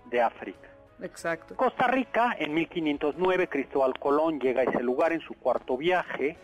[0.05, 0.69] de África.
[1.01, 1.55] Exacto.
[1.55, 6.37] Costa Rica, en 1509, Cristóbal Colón llega a ese lugar en su cuarto viaje,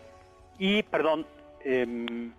[0.58, 1.26] y, perdón,
[1.64, 2.32] eh,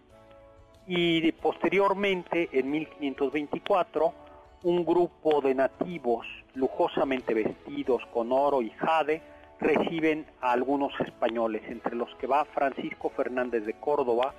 [0.86, 4.14] y posteriormente, en 1524,
[4.62, 9.20] un grupo de nativos lujosamente vestidos con oro y jade
[9.60, 14.34] reciben a algunos españoles, entre los que va Francisco Fernández de Córdoba,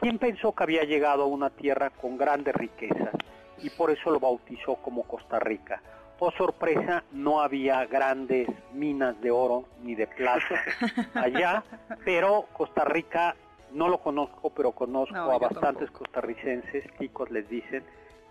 [0.00, 3.14] quien pensó que había llegado a una tierra con grandes riquezas
[3.62, 5.80] y por eso lo bautizó como Costa Rica.
[6.18, 10.62] Por oh, sorpresa, no había grandes minas de oro ni de plata
[11.14, 11.62] allá,
[12.04, 13.36] pero Costa Rica
[13.72, 17.84] no lo conozco, pero conozco a bastantes costarricenses, chicos les dicen,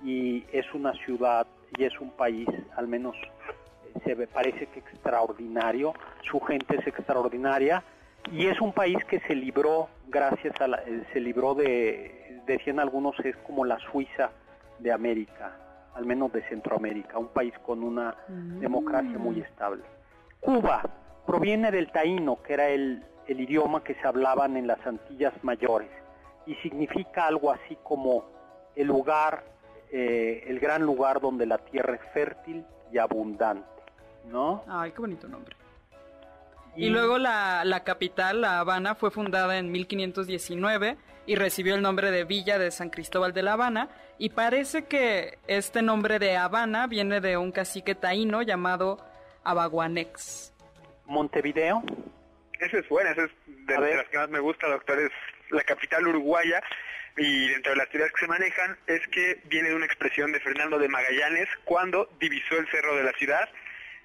[0.04, 1.46] y es una ciudad
[1.78, 6.88] y es un país, al menos eh, se me parece que extraordinario, su gente es
[6.88, 7.84] extraordinaria
[8.32, 12.80] y es un país que se libró gracias a la, eh, se libró de, decían
[12.80, 14.32] algunos, es como la Suiza
[14.80, 15.58] de América,
[15.94, 18.60] al menos de Centroamérica, un país con una mm.
[18.60, 19.84] democracia muy estable.
[20.40, 20.84] Cuba
[21.26, 25.90] proviene del taíno, que era el, el idioma que se hablaban en las Antillas Mayores
[26.46, 28.26] y significa algo así como
[28.76, 29.44] el lugar,
[29.92, 33.68] eh, el gran lugar donde la tierra es fértil y abundante,
[34.26, 34.64] ¿no?
[34.68, 35.56] Ay, qué bonito nombre.
[36.76, 42.12] Y, luego la, la, capital, La Habana, fue fundada en 1519 y recibió el nombre
[42.12, 43.90] de Villa de San Cristóbal de La Habana.
[44.18, 48.98] Y parece que este nombre de Habana viene de un cacique taíno llamado
[49.44, 50.54] Abaguanex.
[51.06, 51.84] Montevideo.
[52.60, 55.12] Esa es buena, esa es de, las que más me gusta, doctor, es
[55.50, 56.62] la capital uruguaya
[57.18, 60.40] y dentro de las teorías que se manejan es que viene de una expresión de
[60.40, 63.48] Fernando de Magallanes cuando divisó el cerro de la ciudad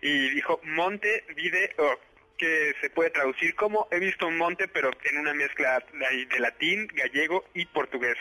[0.00, 1.74] y dijo monte vide
[2.40, 6.88] que se puede traducir como he visto un monte pero en una mezcla de latín,
[6.94, 8.16] gallego y portugués.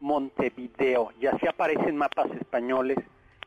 [0.00, 2.96] Montevideo, y así aparecen mapas españoles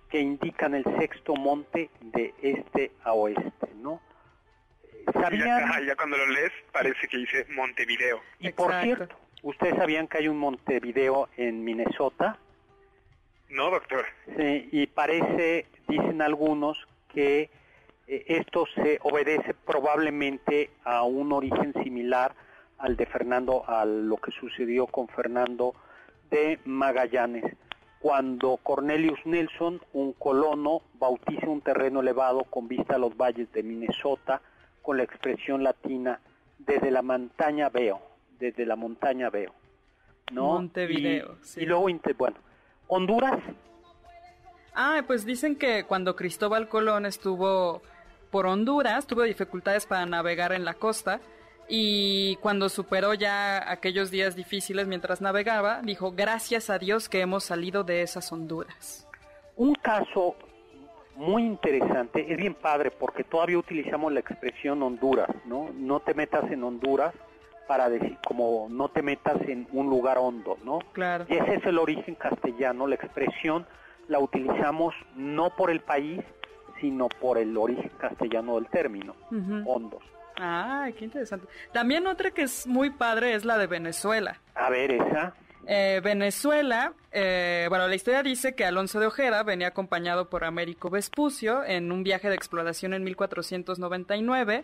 [0.10, 4.02] que indican el sexto monte de este a oeste, ¿no?
[5.15, 8.22] Ya, cuando lo lees parece que dice Montevideo.
[8.39, 12.38] Y por cierto, ¿ustedes sabían que hay un Montevideo en Minnesota?
[13.50, 14.06] No, doctor.
[14.38, 16.78] Sí, y parece, dicen algunos,
[17.13, 17.50] que
[18.12, 22.36] esto se obedece probablemente a un origen similar
[22.78, 25.74] al de Fernando, a lo que sucedió con Fernando
[26.30, 27.45] de Magallanes,
[28.00, 33.63] cuando Cornelius Nelson, un colono, bautiza un terreno elevado con vista a los valles de
[33.63, 34.41] Minnesota,
[34.82, 36.19] con la expresión latina
[36.58, 38.02] desde la montaña veo,
[38.39, 39.54] desde la montaña veo.
[40.32, 40.47] ¿no?
[40.54, 41.62] Montevideo, y, sí.
[41.62, 42.38] y luego, bueno,
[42.88, 43.40] Honduras.
[44.73, 47.81] Ah, pues dicen que cuando Cristóbal Colón estuvo
[48.32, 51.19] por Honduras, tuvo dificultades para navegar en la costa
[51.67, 57.44] y cuando superó ya aquellos días difíciles mientras navegaba, dijo, gracias a Dios que hemos
[57.44, 59.08] salido de esas Honduras.
[59.56, 60.36] Un caso
[61.15, 65.69] muy interesante, es bien padre porque todavía utilizamos la expresión Honduras, ¿no?
[65.75, 67.13] No te metas en Honduras
[67.67, 70.79] para decir, como no te metas en un lugar hondo, ¿no?
[70.94, 71.25] Claro.
[71.29, 73.65] Y ese es el origen castellano, la expresión
[74.08, 76.19] la utilizamos no por el país,
[76.82, 79.15] sino por el origen castellano del término,
[79.65, 80.04] hondos.
[80.36, 81.48] Ah, qué interesante.
[81.71, 84.42] También otra que es muy padre es la de Venezuela.
[84.56, 85.36] A ver, esa.
[85.67, 90.90] Eh, Venezuela, eh, bueno, la historia dice que Alonso de Ojeda venía acompañado por Américo
[90.90, 94.63] Vespucio en un viaje de exploración en 1499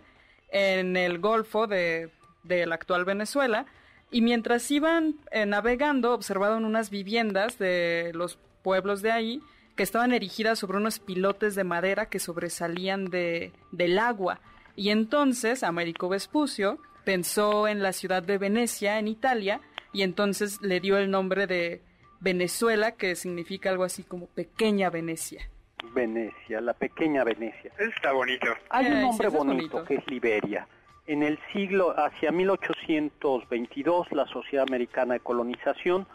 [0.49, 2.09] en el Golfo de,
[2.43, 3.65] la actual Venezuela
[4.09, 9.41] y mientras iban eh, navegando observaron unas viviendas de los pueblos de ahí
[9.77, 14.41] que estaban erigidas sobre unos pilotes de madera que sobresalían de, del agua.
[14.75, 19.61] Y entonces Américo Vespucio pensó en la ciudad de Venecia, en Italia,
[19.93, 21.81] y entonces le dio el nombre de
[22.19, 25.49] Venezuela, que significa algo así como pequeña Venecia.
[25.93, 27.71] Venecia, la pequeña Venecia.
[27.77, 28.47] Está bonito.
[28.69, 30.67] Hay un nombre bonito, que es Liberia.
[31.05, 36.05] En el siglo, hacia 1822, la Sociedad Americana de Colonización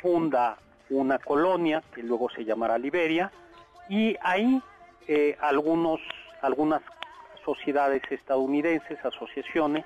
[0.00, 0.58] funda
[0.90, 3.30] una colonia que luego se llamará Liberia
[3.88, 4.62] y ahí
[5.08, 6.00] eh, algunos,
[6.42, 6.82] algunas
[7.44, 9.84] sociedades estadounidenses, asociaciones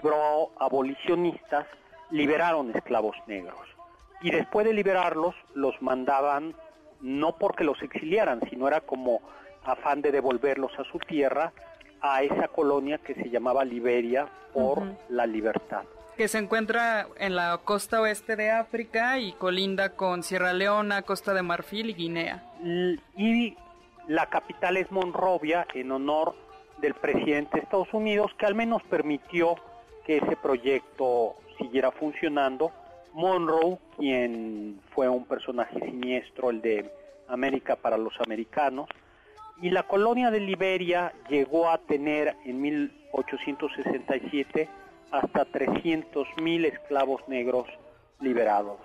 [0.00, 1.66] pro abolicionistas
[2.10, 3.60] liberaron esclavos negros.
[4.20, 6.54] Y después de liberarlos, los mandaban
[7.00, 9.20] no porque los exiliaran, sino era como
[9.64, 11.52] afán de devolverlos a su tierra,
[12.00, 15.84] a esa colonia que se llamaba Liberia por la libertad.
[16.18, 21.32] Que se encuentra en la costa oeste de África y colinda con Sierra Leona, Costa
[21.32, 22.42] de Marfil y Guinea.
[23.16, 23.56] Y
[24.08, 26.34] la capital es Monrovia en honor
[26.78, 29.54] del presidente de Estados Unidos que al menos permitió
[30.04, 32.72] que ese proyecto siguiera funcionando.
[33.12, 36.90] Monroe, quien fue un personaje siniestro, el de
[37.28, 38.88] América para los americanos,
[39.62, 44.68] y la colonia de Liberia llegó a tener en 1867
[45.10, 47.66] hasta 300.000 esclavos negros
[48.20, 48.78] liberados.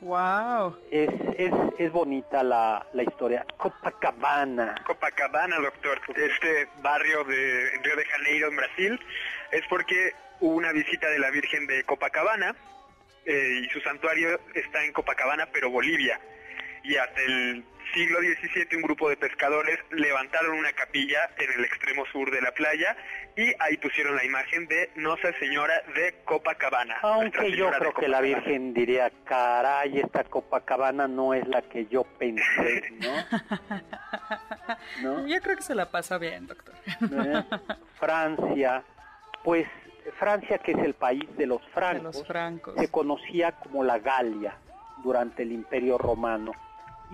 [0.00, 0.76] Wow.
[0.90, 3.46] Es, es, es bonita la, la, historia.
[3.56, 4.74] Copacabana.
[4.86, 5.98] Copacabana, doctor.
[6.14, 9.00] Este barrio de Río de Janeiro, en Brasil,
[9.50, 12.54] es porque hubo una visita de la Virgen de Copacabana
[13.24, 16.20] eh, y su santuario está en Copacabana, pero Bolivia.
[16.84, 17.64] Y hasta el
[17.94, 22.52] siglo XVII un grupo de pescadores levantaron una capilla en el extremo sur de la
[22.52, 22.96] playa
[23.36, 26.96] y ahí pusieron la imagen de Nuestra Señora de Copacabana.
[27.02, 32.04] Aunque yo creo que la Virgen diría, caray, esta Copacabana no es la que yo
[32.04, 33.14] pensé, ¿no?
[35.26, 36.74] Yo creo que se la pasa bien, doctor.
[36.86, 37.42] ¿Eh?
[37.98, 38.84] Francia,
[39.42, 39.66] pues
[40.18, 42.24] Francia, que es el país de los francos,
[42.76, 44.56] se conocía como la Galia
[45.02, 46.52] durante el Imperio Romano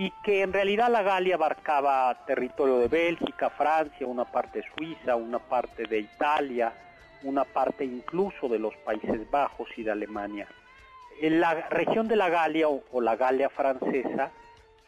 [0.01, 5.39] y que en realidad la Galia abarcaba territorio de Bélgica, Francia, una parte Suiza, una
[5.39, 6.73] parte de Italia,
[7.23, 10.49] una parte incluso de los Países Bajos y de Alemania.
[11.21, 14.31] En la región de la Galia o, o la Galia francesa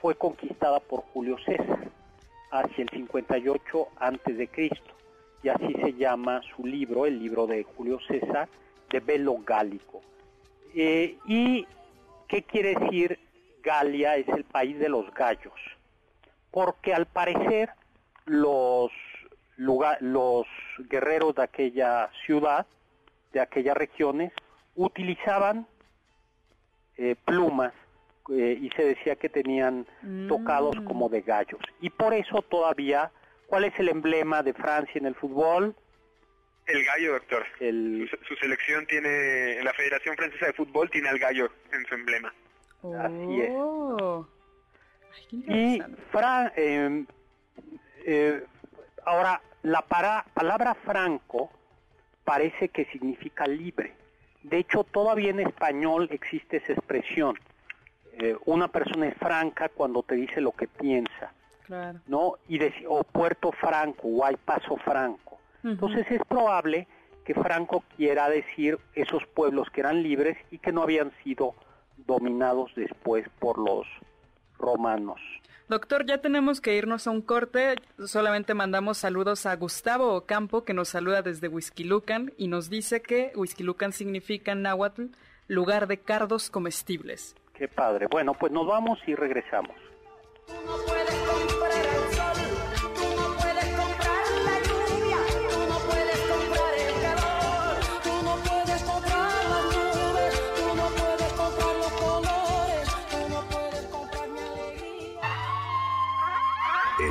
[0.01, 1.91] fue conquistada por Julio César
[2.51, 4.95] hacia el 58 antes de Cristo
[5.43, 8.49] y así se llama su libro, el libro de Julio César,
[8.89, 10.01] de Velo Gálico.
[10.75, 11.67] Eh, ¿Y
[12.29, 13.19] qué quiere decir
[13.63, 14.17] Galia?
[14.17, 15.55] Es el país de los gallos,
[16.51, 17.71] porque al parecer
[18.25, 18.91] los,
[19.57, 20.47] los
[20.79, 22.67] guerreros de aquella ciudad,
[23.33, 24.33] de aquellas regiones,
[24.75, 25.67] utilizaban
[26.97, 27.73] eh, plumas
[28.31, 29.87] eh, y se decía que tenían
[30.29, 30.85] tocados mm.
[30.85, 31.61] como de gallos.
[31.81, 33.11] Y por eso todavía
[33.53, 35.77] ¿Cuál es el emblema de Francia en el fútbol?
[36.65, 37.45] El gallo, doctor.
[37.59, 42.33] Su, selección tiene, la Federación Francesa de Fútbol tiene al gallo en su emblema.
[42.83, 43.51] Así es.
[43.55, 44.27] Oh.
[45.31, 45.83] y
[46.57, 47.07] em,
[48.05, 48.45] eh,
[49.05, 51.51] ahora, la palabra franco
[52.25, 53.95] parece que significa libre.
[54.43, 57.39] De hecho, todavía en español existe esa expresión.
[58.15, 61.33] Eh, una persona es franca cuando te dice lo que piensa.
[62.07, 62.35] ¿no?
[62.49, 65.39] Y o Puerto Franco o hay Paso Franco.
[65.65, 66.87] Entonces es probable
[67.25, 71.55] que Franco quiera decir esos pueblos que eran libres y que no habían sido
[72.07, 73.87] dominados después por los
[74.59, 75.21] romanos.
[75.69, 77.77] Doctor, ya tenemos que irnos a un corte.
[78.05, 83.33] Solamente mandamos saludos a Gustavo Ocampo, que nos saluda desde Huizquilucan y nos dice que
[83.35, 85.07] Huizquilucan significa en náhuatl
[85.49, 87.35] lugar de cardos comestibles.
[87.55, 88.07] Qué padre.
[88.11, 89.77] Bueno, pues nos vamos y regresamos.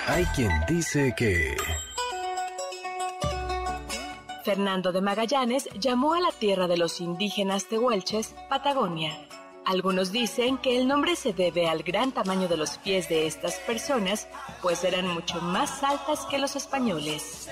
[0.08, 1.56] Hay quien dice que...
[4.44, 9.18] Fernando de Magallanes llamó a la tierra de los indígenas tehuelches Patagonia.
[9.66, 13.56] Algunos dicen que el nombre se debe al gran tamaño de los pies de estas
[13.60, 14.28] personas,
[14.62, 17.50] pues eran mucho más altas que los españoles.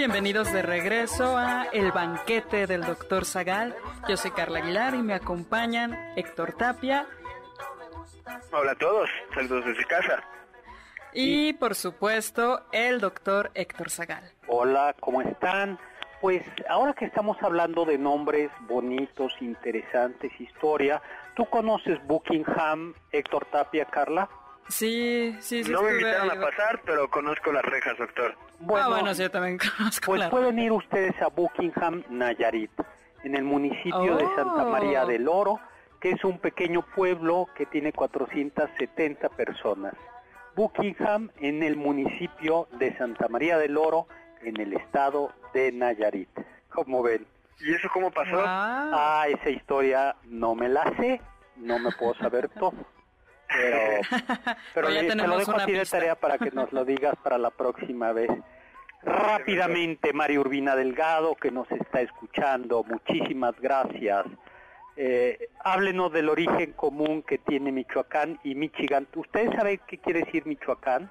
[0.00, 3.26] Bienvenidos de regreso a El Banquete del Dr.
[3.26, 3.76] Zagal.
[4.08, 7.06] Yo soy Carla Aguilar y me acompañan Héctor Tapia
[8.50, 10.24] Hola a todos, saludos desde casa.
[11.12, 14.24] y, por supuesto, el doctor Héctor Zagal.
[14.46, 15.78] Hola, ¿cómo están?
[16.22, 21.02] Pues ahora que estamos hablando de nombres bonitos, interesantes, historia,
[21.36, 24.30] ¿tú conoces Buckingham, Héctor Tapia, Carla?
[24.70, 25.70] Sí, sí, sí.
[25.70, 26.38] No me invitaron ahí.
[26.38, 28.34] a pasar, pero conozco las rejas, doctor.
[28.74, 32.70] ah, bueno, sí, yo también conozco Pues la- pueden ir ustedes a Buckingham, Nayarit,
[33.24, 34.70] en el municipio de Santa Oh.
[34.70, 35.58] María del Oro,
[36.00, 39.94] que es un pequeño pueblo que tiene 470 personas.
[40.56, 44.06] Buckingham en el municipio de Santa María del Oro,
[44.42, 46.28] en el estado de Nayarit.
[46.70, 47.26] ¿Cómo ven?
[47.60, 48.36] ¿Y eso cómo pasó?
[48.36, 48.44] Wow.
[48.46, 51.20] Ah, esa historia no me la sé,
[51.56, 52.72] no me puedo saber todo.
[53.52, 53.78] Pero,
[54.10, 56.72] pero Pero ya le- te lo dejo una a ti de tarea para que nos
[56.72, 58.30] lo digas para la próxima vez.
[59.02, 64.26] Rápidamente, Mario Urbina Delgado, que nos está escuchando, muchísimas gracias.
[64.96, 69.06] Eh, háblenos del origen común que tiene Michoacán y Michigan.
[69.14, 71.10] ¿Ustedes saben qué quiere decir Michoacán?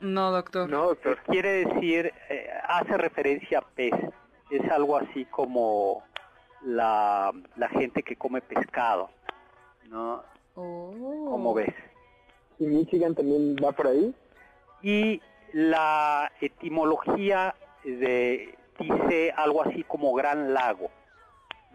[0.00, 0.68] No, doctor.
[0.70, 1.18] No, doctor.
[1.26, 3.94] Quiere decir, eh, hace referencia a pez.
[4.50, 6.04] Es algo así como
[6.62, 9.10] la, la gente que come pescado,
[9.88, 10.22] ¿no?
[10.54, 11.26] Oh.
[11.30, 11.74] Como ves.
[12.58, 14.14] ¿Y Michigan también va por ahí?
[14.82, 15.20] Y
[15.52, 20.90] la etimología de dice algo así como gran lago,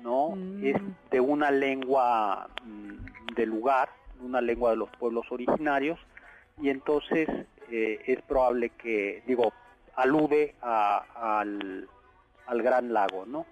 [0.02, 0.30] ¿no?
[0.36, 0.66] Mm.
[0.66, 0.76] Es
[1.12, 3.90] de una lengua mm, del lugar,
[4.22, 6.00] una lengua de los pueblos originarios,
[6.62, 7.28] y entonces
[7.72, 9.54] eh, es probable que, digo,
[9.96, 11.88] alude a- al,
[12.48, 13.46] al gran lago, ¿no?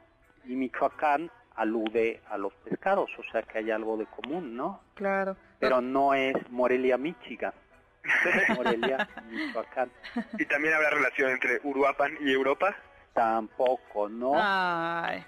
[0.45, 4.81] Y Michoacán alude a los pescados, o sea que hay algo de común, ¿no?
[4.93, 5.35] Claro.
[5.59, 7.53] Pero no es Morelia, Michigan.
[8.03, 9.91] Es Morelia, Michoacán.
[10.37, 12.75] ¿Y también habrá relación entre Uruapan y Europa?
[13.13, 14.33] Tampoco, ¿no?
[14.35, 15.25] Ay,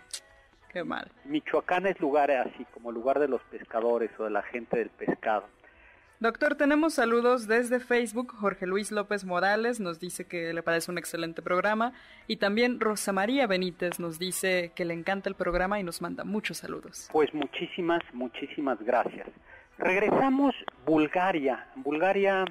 [0.71, 1.11] qué mal.
[1.25, 5.47] Michoacán es lugar así como lugar de los pescadores o de la gente del pescado.
[6.21, 8.35] Doctor, tenemos saludos desde Facebook.
[8.37, 11.93] Jorge Luis López Morales nos dice que le parece un excelente programa.
[12.27, 16.25] Y también Rosa María Benítez nos dice que le encanta el programa y nos manda
[16.25, 17.07] muchos saludos.
[17.13, 19.29] Pues muchísimas, muchísimas gracias.
[19.77, 20.53] Regresamos
[20.85, 21.67] Bulgaria.
[21.75, 22.43] Bulgaria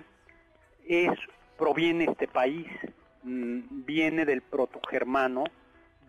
[0.87, 1.11] es
[1.59, 2.67] proviene este país,
[3.23, 5.45] mm, viene del protogermano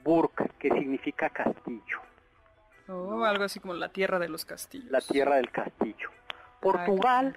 [0.04, 2.00] Burg, que significa castillo,
[2.88, 4.90] Oh, algo así como la tierra de los castillos.
[4.90, 6.10] la tierra del castillo.
[6.62, 7.36] Portugal,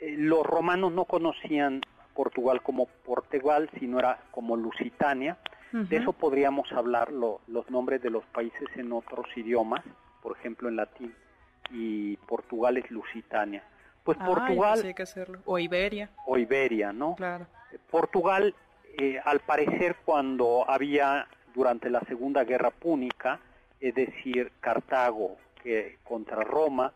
[0.00, 1.80] eh, los romanos no conocían
[2.14, 5.36] Portugal como Portugal, sino era como Lusitania.
[5.70, 9.84] De eso podríamos hablar lo- los nombres de los países en otros idiomas,
[10.22, 11.14] por ejemplo en latín,
[11.70, 13.62] y Portugal es Lusitania.
[14.02, 15.40] Pues Portugal pues sí hay que hacerlo.
[15.44, 17.14] O Iberia, o Iberia, ¿no?
[17.16, 17.46] claro.
[17.90, 18.54] Portugal,
[18.98, 23.38] eh, al parecer, cuando había durante la Segunda Guerra Púnica,
[23.78, 26.94] es decir, Cartago que contra Roma,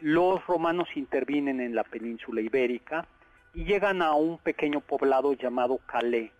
[0.00, 3.06] los romanos intervienen en la península ibérica
[3.54, 6.30] y llegan a un pequeño poblado llamado Calais,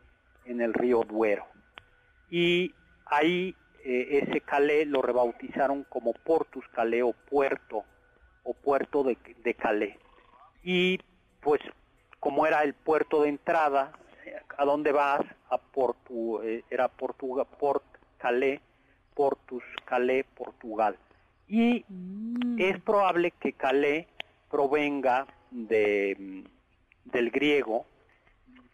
[0.44, 1.46] en el río Duero.
[2.30, 2.74] Y
[3.06, 3.54] ahí
[3.84, 7.84] eh, ese Calais lo rebautizaron como Portus Calais o puerto
[8.44, 9.96] o puerto de, de Calais.
[10.62, 10.98] Y
[11.40, 11.61] pues
[12.20, 13.92] como era el puerto de entrada,
[14.56, 15.22] ¿a dónde vas?
[15.48, 17.82] A Portu, eh, era Portugal, Port
[18.18, 18.61] Calais,
[19.14, 20.96] Portus Calais, Portugal.
[21.51, 21.84] Y
[22.59, 24.07] es probable que Calais
[24.48, 27.86] provenga de, mm, del griego,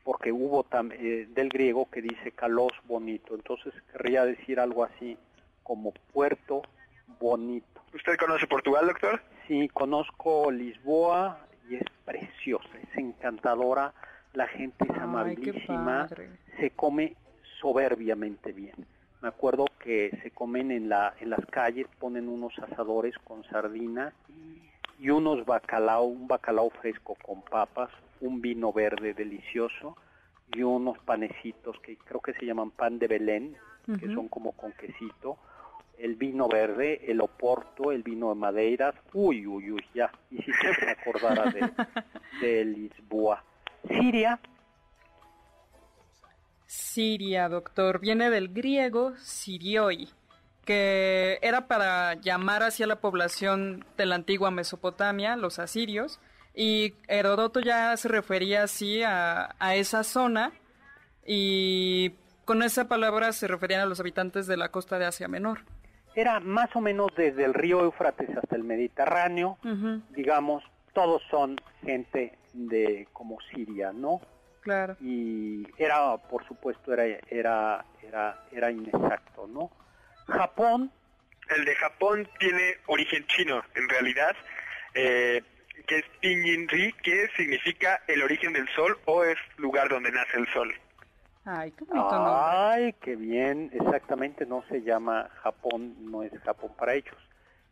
[0.05, 5.17] porque hubo tam- eh, del griego que dice calos bonito, entonces querría decir algo así
[5.63, 6.63] como puerto
[7.19, 7.81] bonito.
[7.95, 9.23] ¿Usted conoce Portugal, doctor?
[9.49, 13.95] Sí, conozco Lisboa y es preciosa, es encantadora,
[14.35, 16.09] la gente es Ay, amabilísima,
[16.61, 17.17] se come
[17.61, 18.75] soberbiamente bien.
[19.23, 24.13] Me acuerdo que se comen en la en las calles, ponen unos asadores con sardinas
[24.99, 27.91] y unos bacalao, un bacalao fresco con papas,
[28.21, 29.97] un vino verde delicioso
[30.55, 33.57] y unos panecitos que creo que se llaman pan de Belén,
[34.01, 35.39] que son como con quesito,
[35.99, 40.53] el vino verde, el oporto, el vino de madeiras, uy, uy, uy, ya, y si
[40.53, 41.61] se acordara de,
[42.41, 43.43] de Lisboa.
[43.89, 44.39] Siria,
[46.67, 50.09] Siria, doctor, viene del griego sirioi,
[50.65, 56.21] que era para llamar hacia la población de la antigua Mesopotamia, los asirios,
[56.55, 60.53] y Herodoto ya se refería así a, a esa zona,
[61.25, 62.13] y
[62.45, 65.61] con esa palabra se referían a los habitantes de la costa de Asia Menor.
[66.15, 69.59] era más o menos desde el río Éufrates hasta el Mediterráneo,
[70.11, 70.65] digamos,
[70.95, 74.21] todos son gente de como Siria, ¿no?
[74.67, 74.97] Claro.
[75.01, 79.71] y era por supuesto era era era era inexacto no
[80.27, 80.91] Japón
[81.49, 84.35] El de Japón tiene origen chino, en realidad,
[84.95, 85.43] eh,
[85.87, 90.49] que es Pinyin-ri, que significa el origen del sol o es lugar donde nace el
[90.53, 90.75] sol.
[91.45, 92.33] Ay, qué bonito nombre.
[92.35, 97.17] ay qué bien exactamente no se llama Japón no es Japón para ellos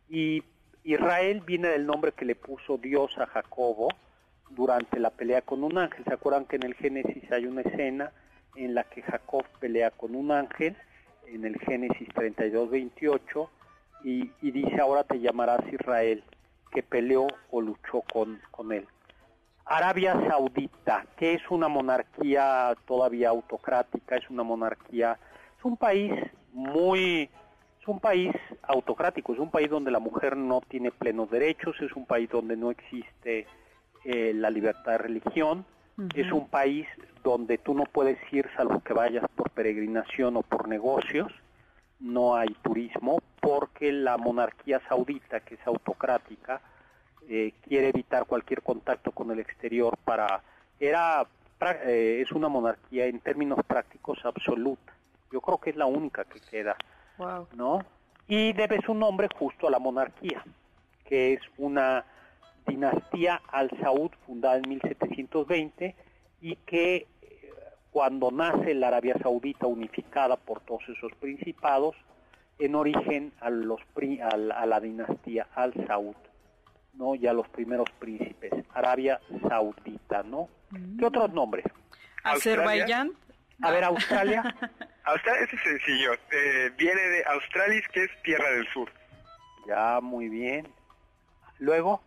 [0.07, 0.41] y
[0.85, 3.89] Israel viene del nombre que le puso Dios a Jacobo
[4.49, 6.03] durante la pelea con un ángel.
[6.05, 8.11] Se acuerdan que en el Génesis hay una escena
[8.55, 10.75] en la que Jacob pelea con un ángel
[11.27, 13.49] en el Génesis 32 28
[14.03, 16.23] y, y dice ahora te llamarás Israel
[16.71, 18.87] que peleó o luchó con, con él
[19.65, 25.17] Arabia Saudita, que es una monarquía todavía autocrática, es una monarquía,
[25.57, 26.13] es un país
[26.53, 27.29] muy,
[27.81, 28.31] es un país
[28.61, 32.55] autocrático, es un país donde la mujer no tiene plenos derechos, es un país donde
[32.55, 33.47] no existe
[34.05, 35.65] eh, la libertad de religión,
[36.13, 36.87] es un país
[37.23, 41.31] donde tú no puedes ir salvo que vayas por peregrinación o por negocios,
[41.99, 46.61] no hay turismo, porque la monarquía saudita, que es autocrática,
[47.29, 50.41] eh, quiere evitar cualquier contacto con el exterior para
[50.79, 51.25] era
[51.85, 54.93] eh, es una monarquía en términos prácticos absoluta.
[55.31, 56.75] Yo creo que es la única que queda
[57.17, 57.47] Wow.
[57.55, 57.79] no
[58.27, 60.43] y debe su nombre justo a la monarquía
[61.05, 62.03] que es una
[62.67, 65.95] dinastía al Saud fundada en 1720
[66.41, 67.51] y que eh,
[67.91, 71.95] cuando nace la Arabia Saudita unificada por todos esos principados
[72.59, 76.15] en origen a los pri- a la- a la dinastía al Saud
[76.93, 77.13] ¿no?
[77.13, 80.47] Ya los primeros príncipes, Arabia Saudita, ¿no?
[80.97, 81.65] ¿Qué otros nombres?
[82.23, 83.11] Azerbaiyán.
[83.61, 84.41] A ver, Australia.
[85.03, 88.89] Australia es sencillo, eh, viene de Australis, que es tierra del sur.
[89.67, 90.69] Ya, muy bien.
[91.59, 92.01] Luego,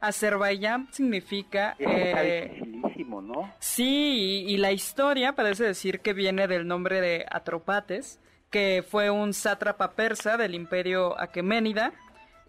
[0.00, 1.76] Azerbaiyán significa...
[1.78, 3.52] eh, dificilísimo, ¿no?
[3.58, 8.18] Sí, y, y la historia parece decir que viene del nombre de Atropates,
[8.50, 11.92] que fue un sátrapa persa del imperio aqueménida,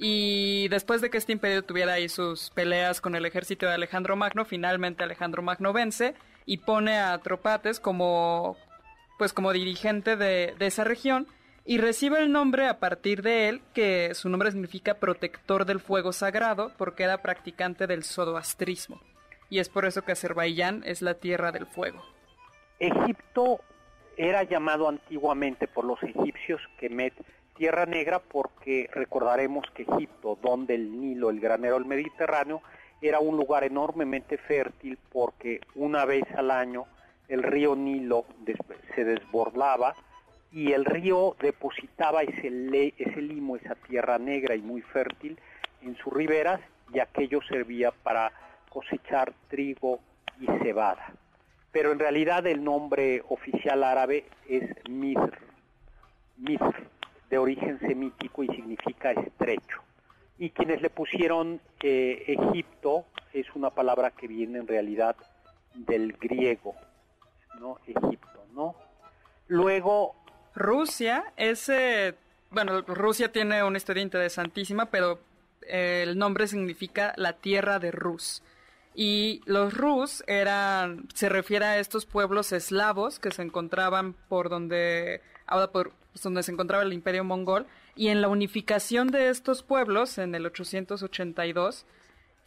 [0.03, 4.15] y después de que este imperio tuviera ahí sus peleas con el ejército de Alejandro
[4.15, 6.15] Magno, finalmente Alejandro Magno vence
[6.47, 8.57] y pone a Atropates como,
[9.19, 11.27] pues como dirigente de, de esa región,
[11.65, 16.11] y recibe el nombre a partir de él, que su nombre significa protector del fuego
[16.11, 18.99] sagrado, porque era practicante del zoroastrismo.
[19.49, 22.01] Y es por eso que Azerbaiyán es la tierra del fuego.
[22.79, 23.59] Egipto
[24.17, 27.13] era llamado antiguamente por los egipcios Kemet
[27.55, 32.61] Tierra Negra porque recordaremos que Egipto, donde el Nilo, el granero del Mediterráneo,
[33.01, 36.85] era un lugar enormemente fértil porque una vez al año
[37.27, 38.25] el río Nilo
[38.95, 39.95] se desbordaba
[40.51, 45.37] y el río depositaba ese, le- ese limo, esa tierra negra y muy fértil
[45.81, 46.59] en sus riberas
[46.93, 48.31] y aquello servía para
[48.69, 49.99] cosechar trigo
[50.39, 51.13] y cebada.
[51.71, 55.37] Pero en realidad el nombre oficial árabe es Misr,
[56.37, 56.75] Misr,
[57.29, 59.81] de origen semítico y significa estrecho.
[60.37, 65.15] Y quienes le pusieron eh, Egipto es una palabra que viene en realidad
[65.75, 66.75] del griego,
[67.59, 67.77] ¿no?
[67.87, 68.75] Egipto, ¿no?
[69.47, 70.15] Luego,
[70.53, 71.69] Rusia es
[72.51, 75.19] bueno, Rusia tiene una historia interesantísima, pero
[75.61, 78.43] eh, el nombre significa la tierra de Rus.
[78.93, 85.21] Y los Rus eran, se refiere a estos pueblos eslavos que se encontraban por donde,
[85.47, 87.67] ahora por pues, donde se encontraba el imperio mongol.
[87.95, 91.85] Y en la unificación de estos pueblos, en el 882,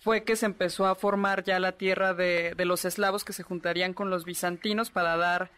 [0.00, 3.42] fue que se empezó a formar ya la tierra de, de los eslavos que se
[3.42, 5.50] juntarían con los bizantinos para dar,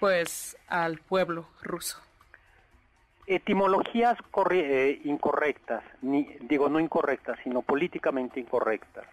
[0.00, 1.98] pues, al pueblo ruso.
[3.26, 4.18] Etimologías
[4.50, 9.06] eh, incorrectas, ni, digo no incorrectas, sino políticamente incorrectas.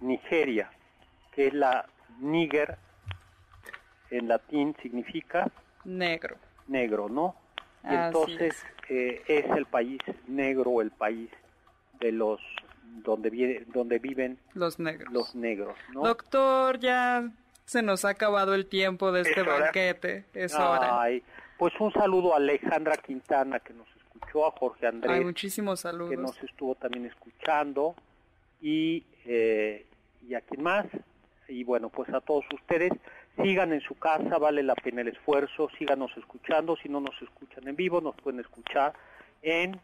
[0.00, 0.70] Nigeria,
[1.32, 1.86] que es la
[2.20, 2.78] Níger,
[4.10, 5.50] en latín significa
[5.84, 6.36] negro.
[6.66, 7.36] Negro, ¿no?
[7.84, 8.64] Y entonces es.
[8.90, 11.28] Eh, es el país negro, el país
[12.00, 12.40] de los
[13.04, 15.12] donde vive, donde viven los negros.
[15.12, 16.02] Los negros, ¿no?
[16.02, 17.30] Doctor, ya
[17.68, 20.24] se nos ha acabado el tiempo de este banquete.
[20.32, 21.06] Es hora.
[21.58, 25.22] Pues un saludo a Alejandra Quintana que nos escuchó, a Jorge Andrés.
[25.22, 26.10] muchísimos saludos.
[26.10, 27.94] Que nos estuvo también escuchando
[28.62, 29.84] y, eh,
[30.26, 30.86] y a quien más.
[31.46, 32.92] Y bueno, pues a todos ustedes,
[33.36, 36.74] sigan en su casa, vale la pena el esfuerzo, síganos escuchando.
[36.82, 38.94] Si no nos escuchan en vivo, nos pueden escuchar
[39.42, 39.78] en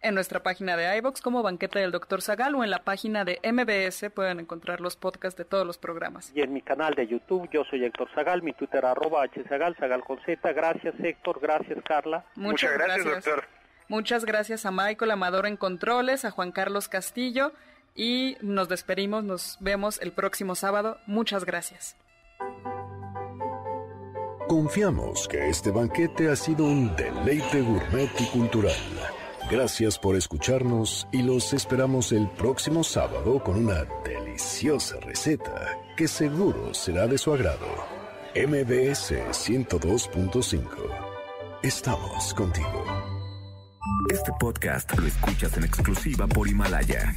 [0.00, 2.22] en nuestra página de iVox como Banquete del Dr.
[2.22, 6.32] Zagal o en la página de MBS pueden encontrar los podcasts de todos los programas.
[6.34, 10.04] Y en mi canal de YouTube, yo soy Héctor Zagal, mi Twitter arroba hzagal, Zagal
[10.04, 10.52] con Z.
[10.52, 12.24] Gracias Héctor, gracias Carla.
[12.36, 13.44] Muchas, gracias, doctor.
[13.88, 17.52] Muchas gracias a Michael Amador en Controles, a Juan Carlos Castillo
[17.94, 20.98] y nos despedimos, nos vemos el próximo sábado.
[21.06, 21.96] Muchas gracias.
[24.46, 28.72] Confiamos que este banquete ha sido un deleite gourmet y cultural.
[29.50, 36.74] Gracias por escucharnos y los esperamos el próximo sábado con una deliciosa receta que seguro
[36.74, 37.66] será de su agrado.
[38.34, 40.68] MBS 102.5.
[41.62, 42.84] Estamos contigo.
[44.10, 47.14] Este podcast lo escuchas en exclusiva por Himalaya.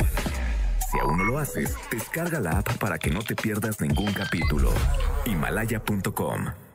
[0.90, 4.72] Si aún no lo haces, descarga la app para que no te pierdas ningún capítulo.
[5.26, 6.71] Himalaya.com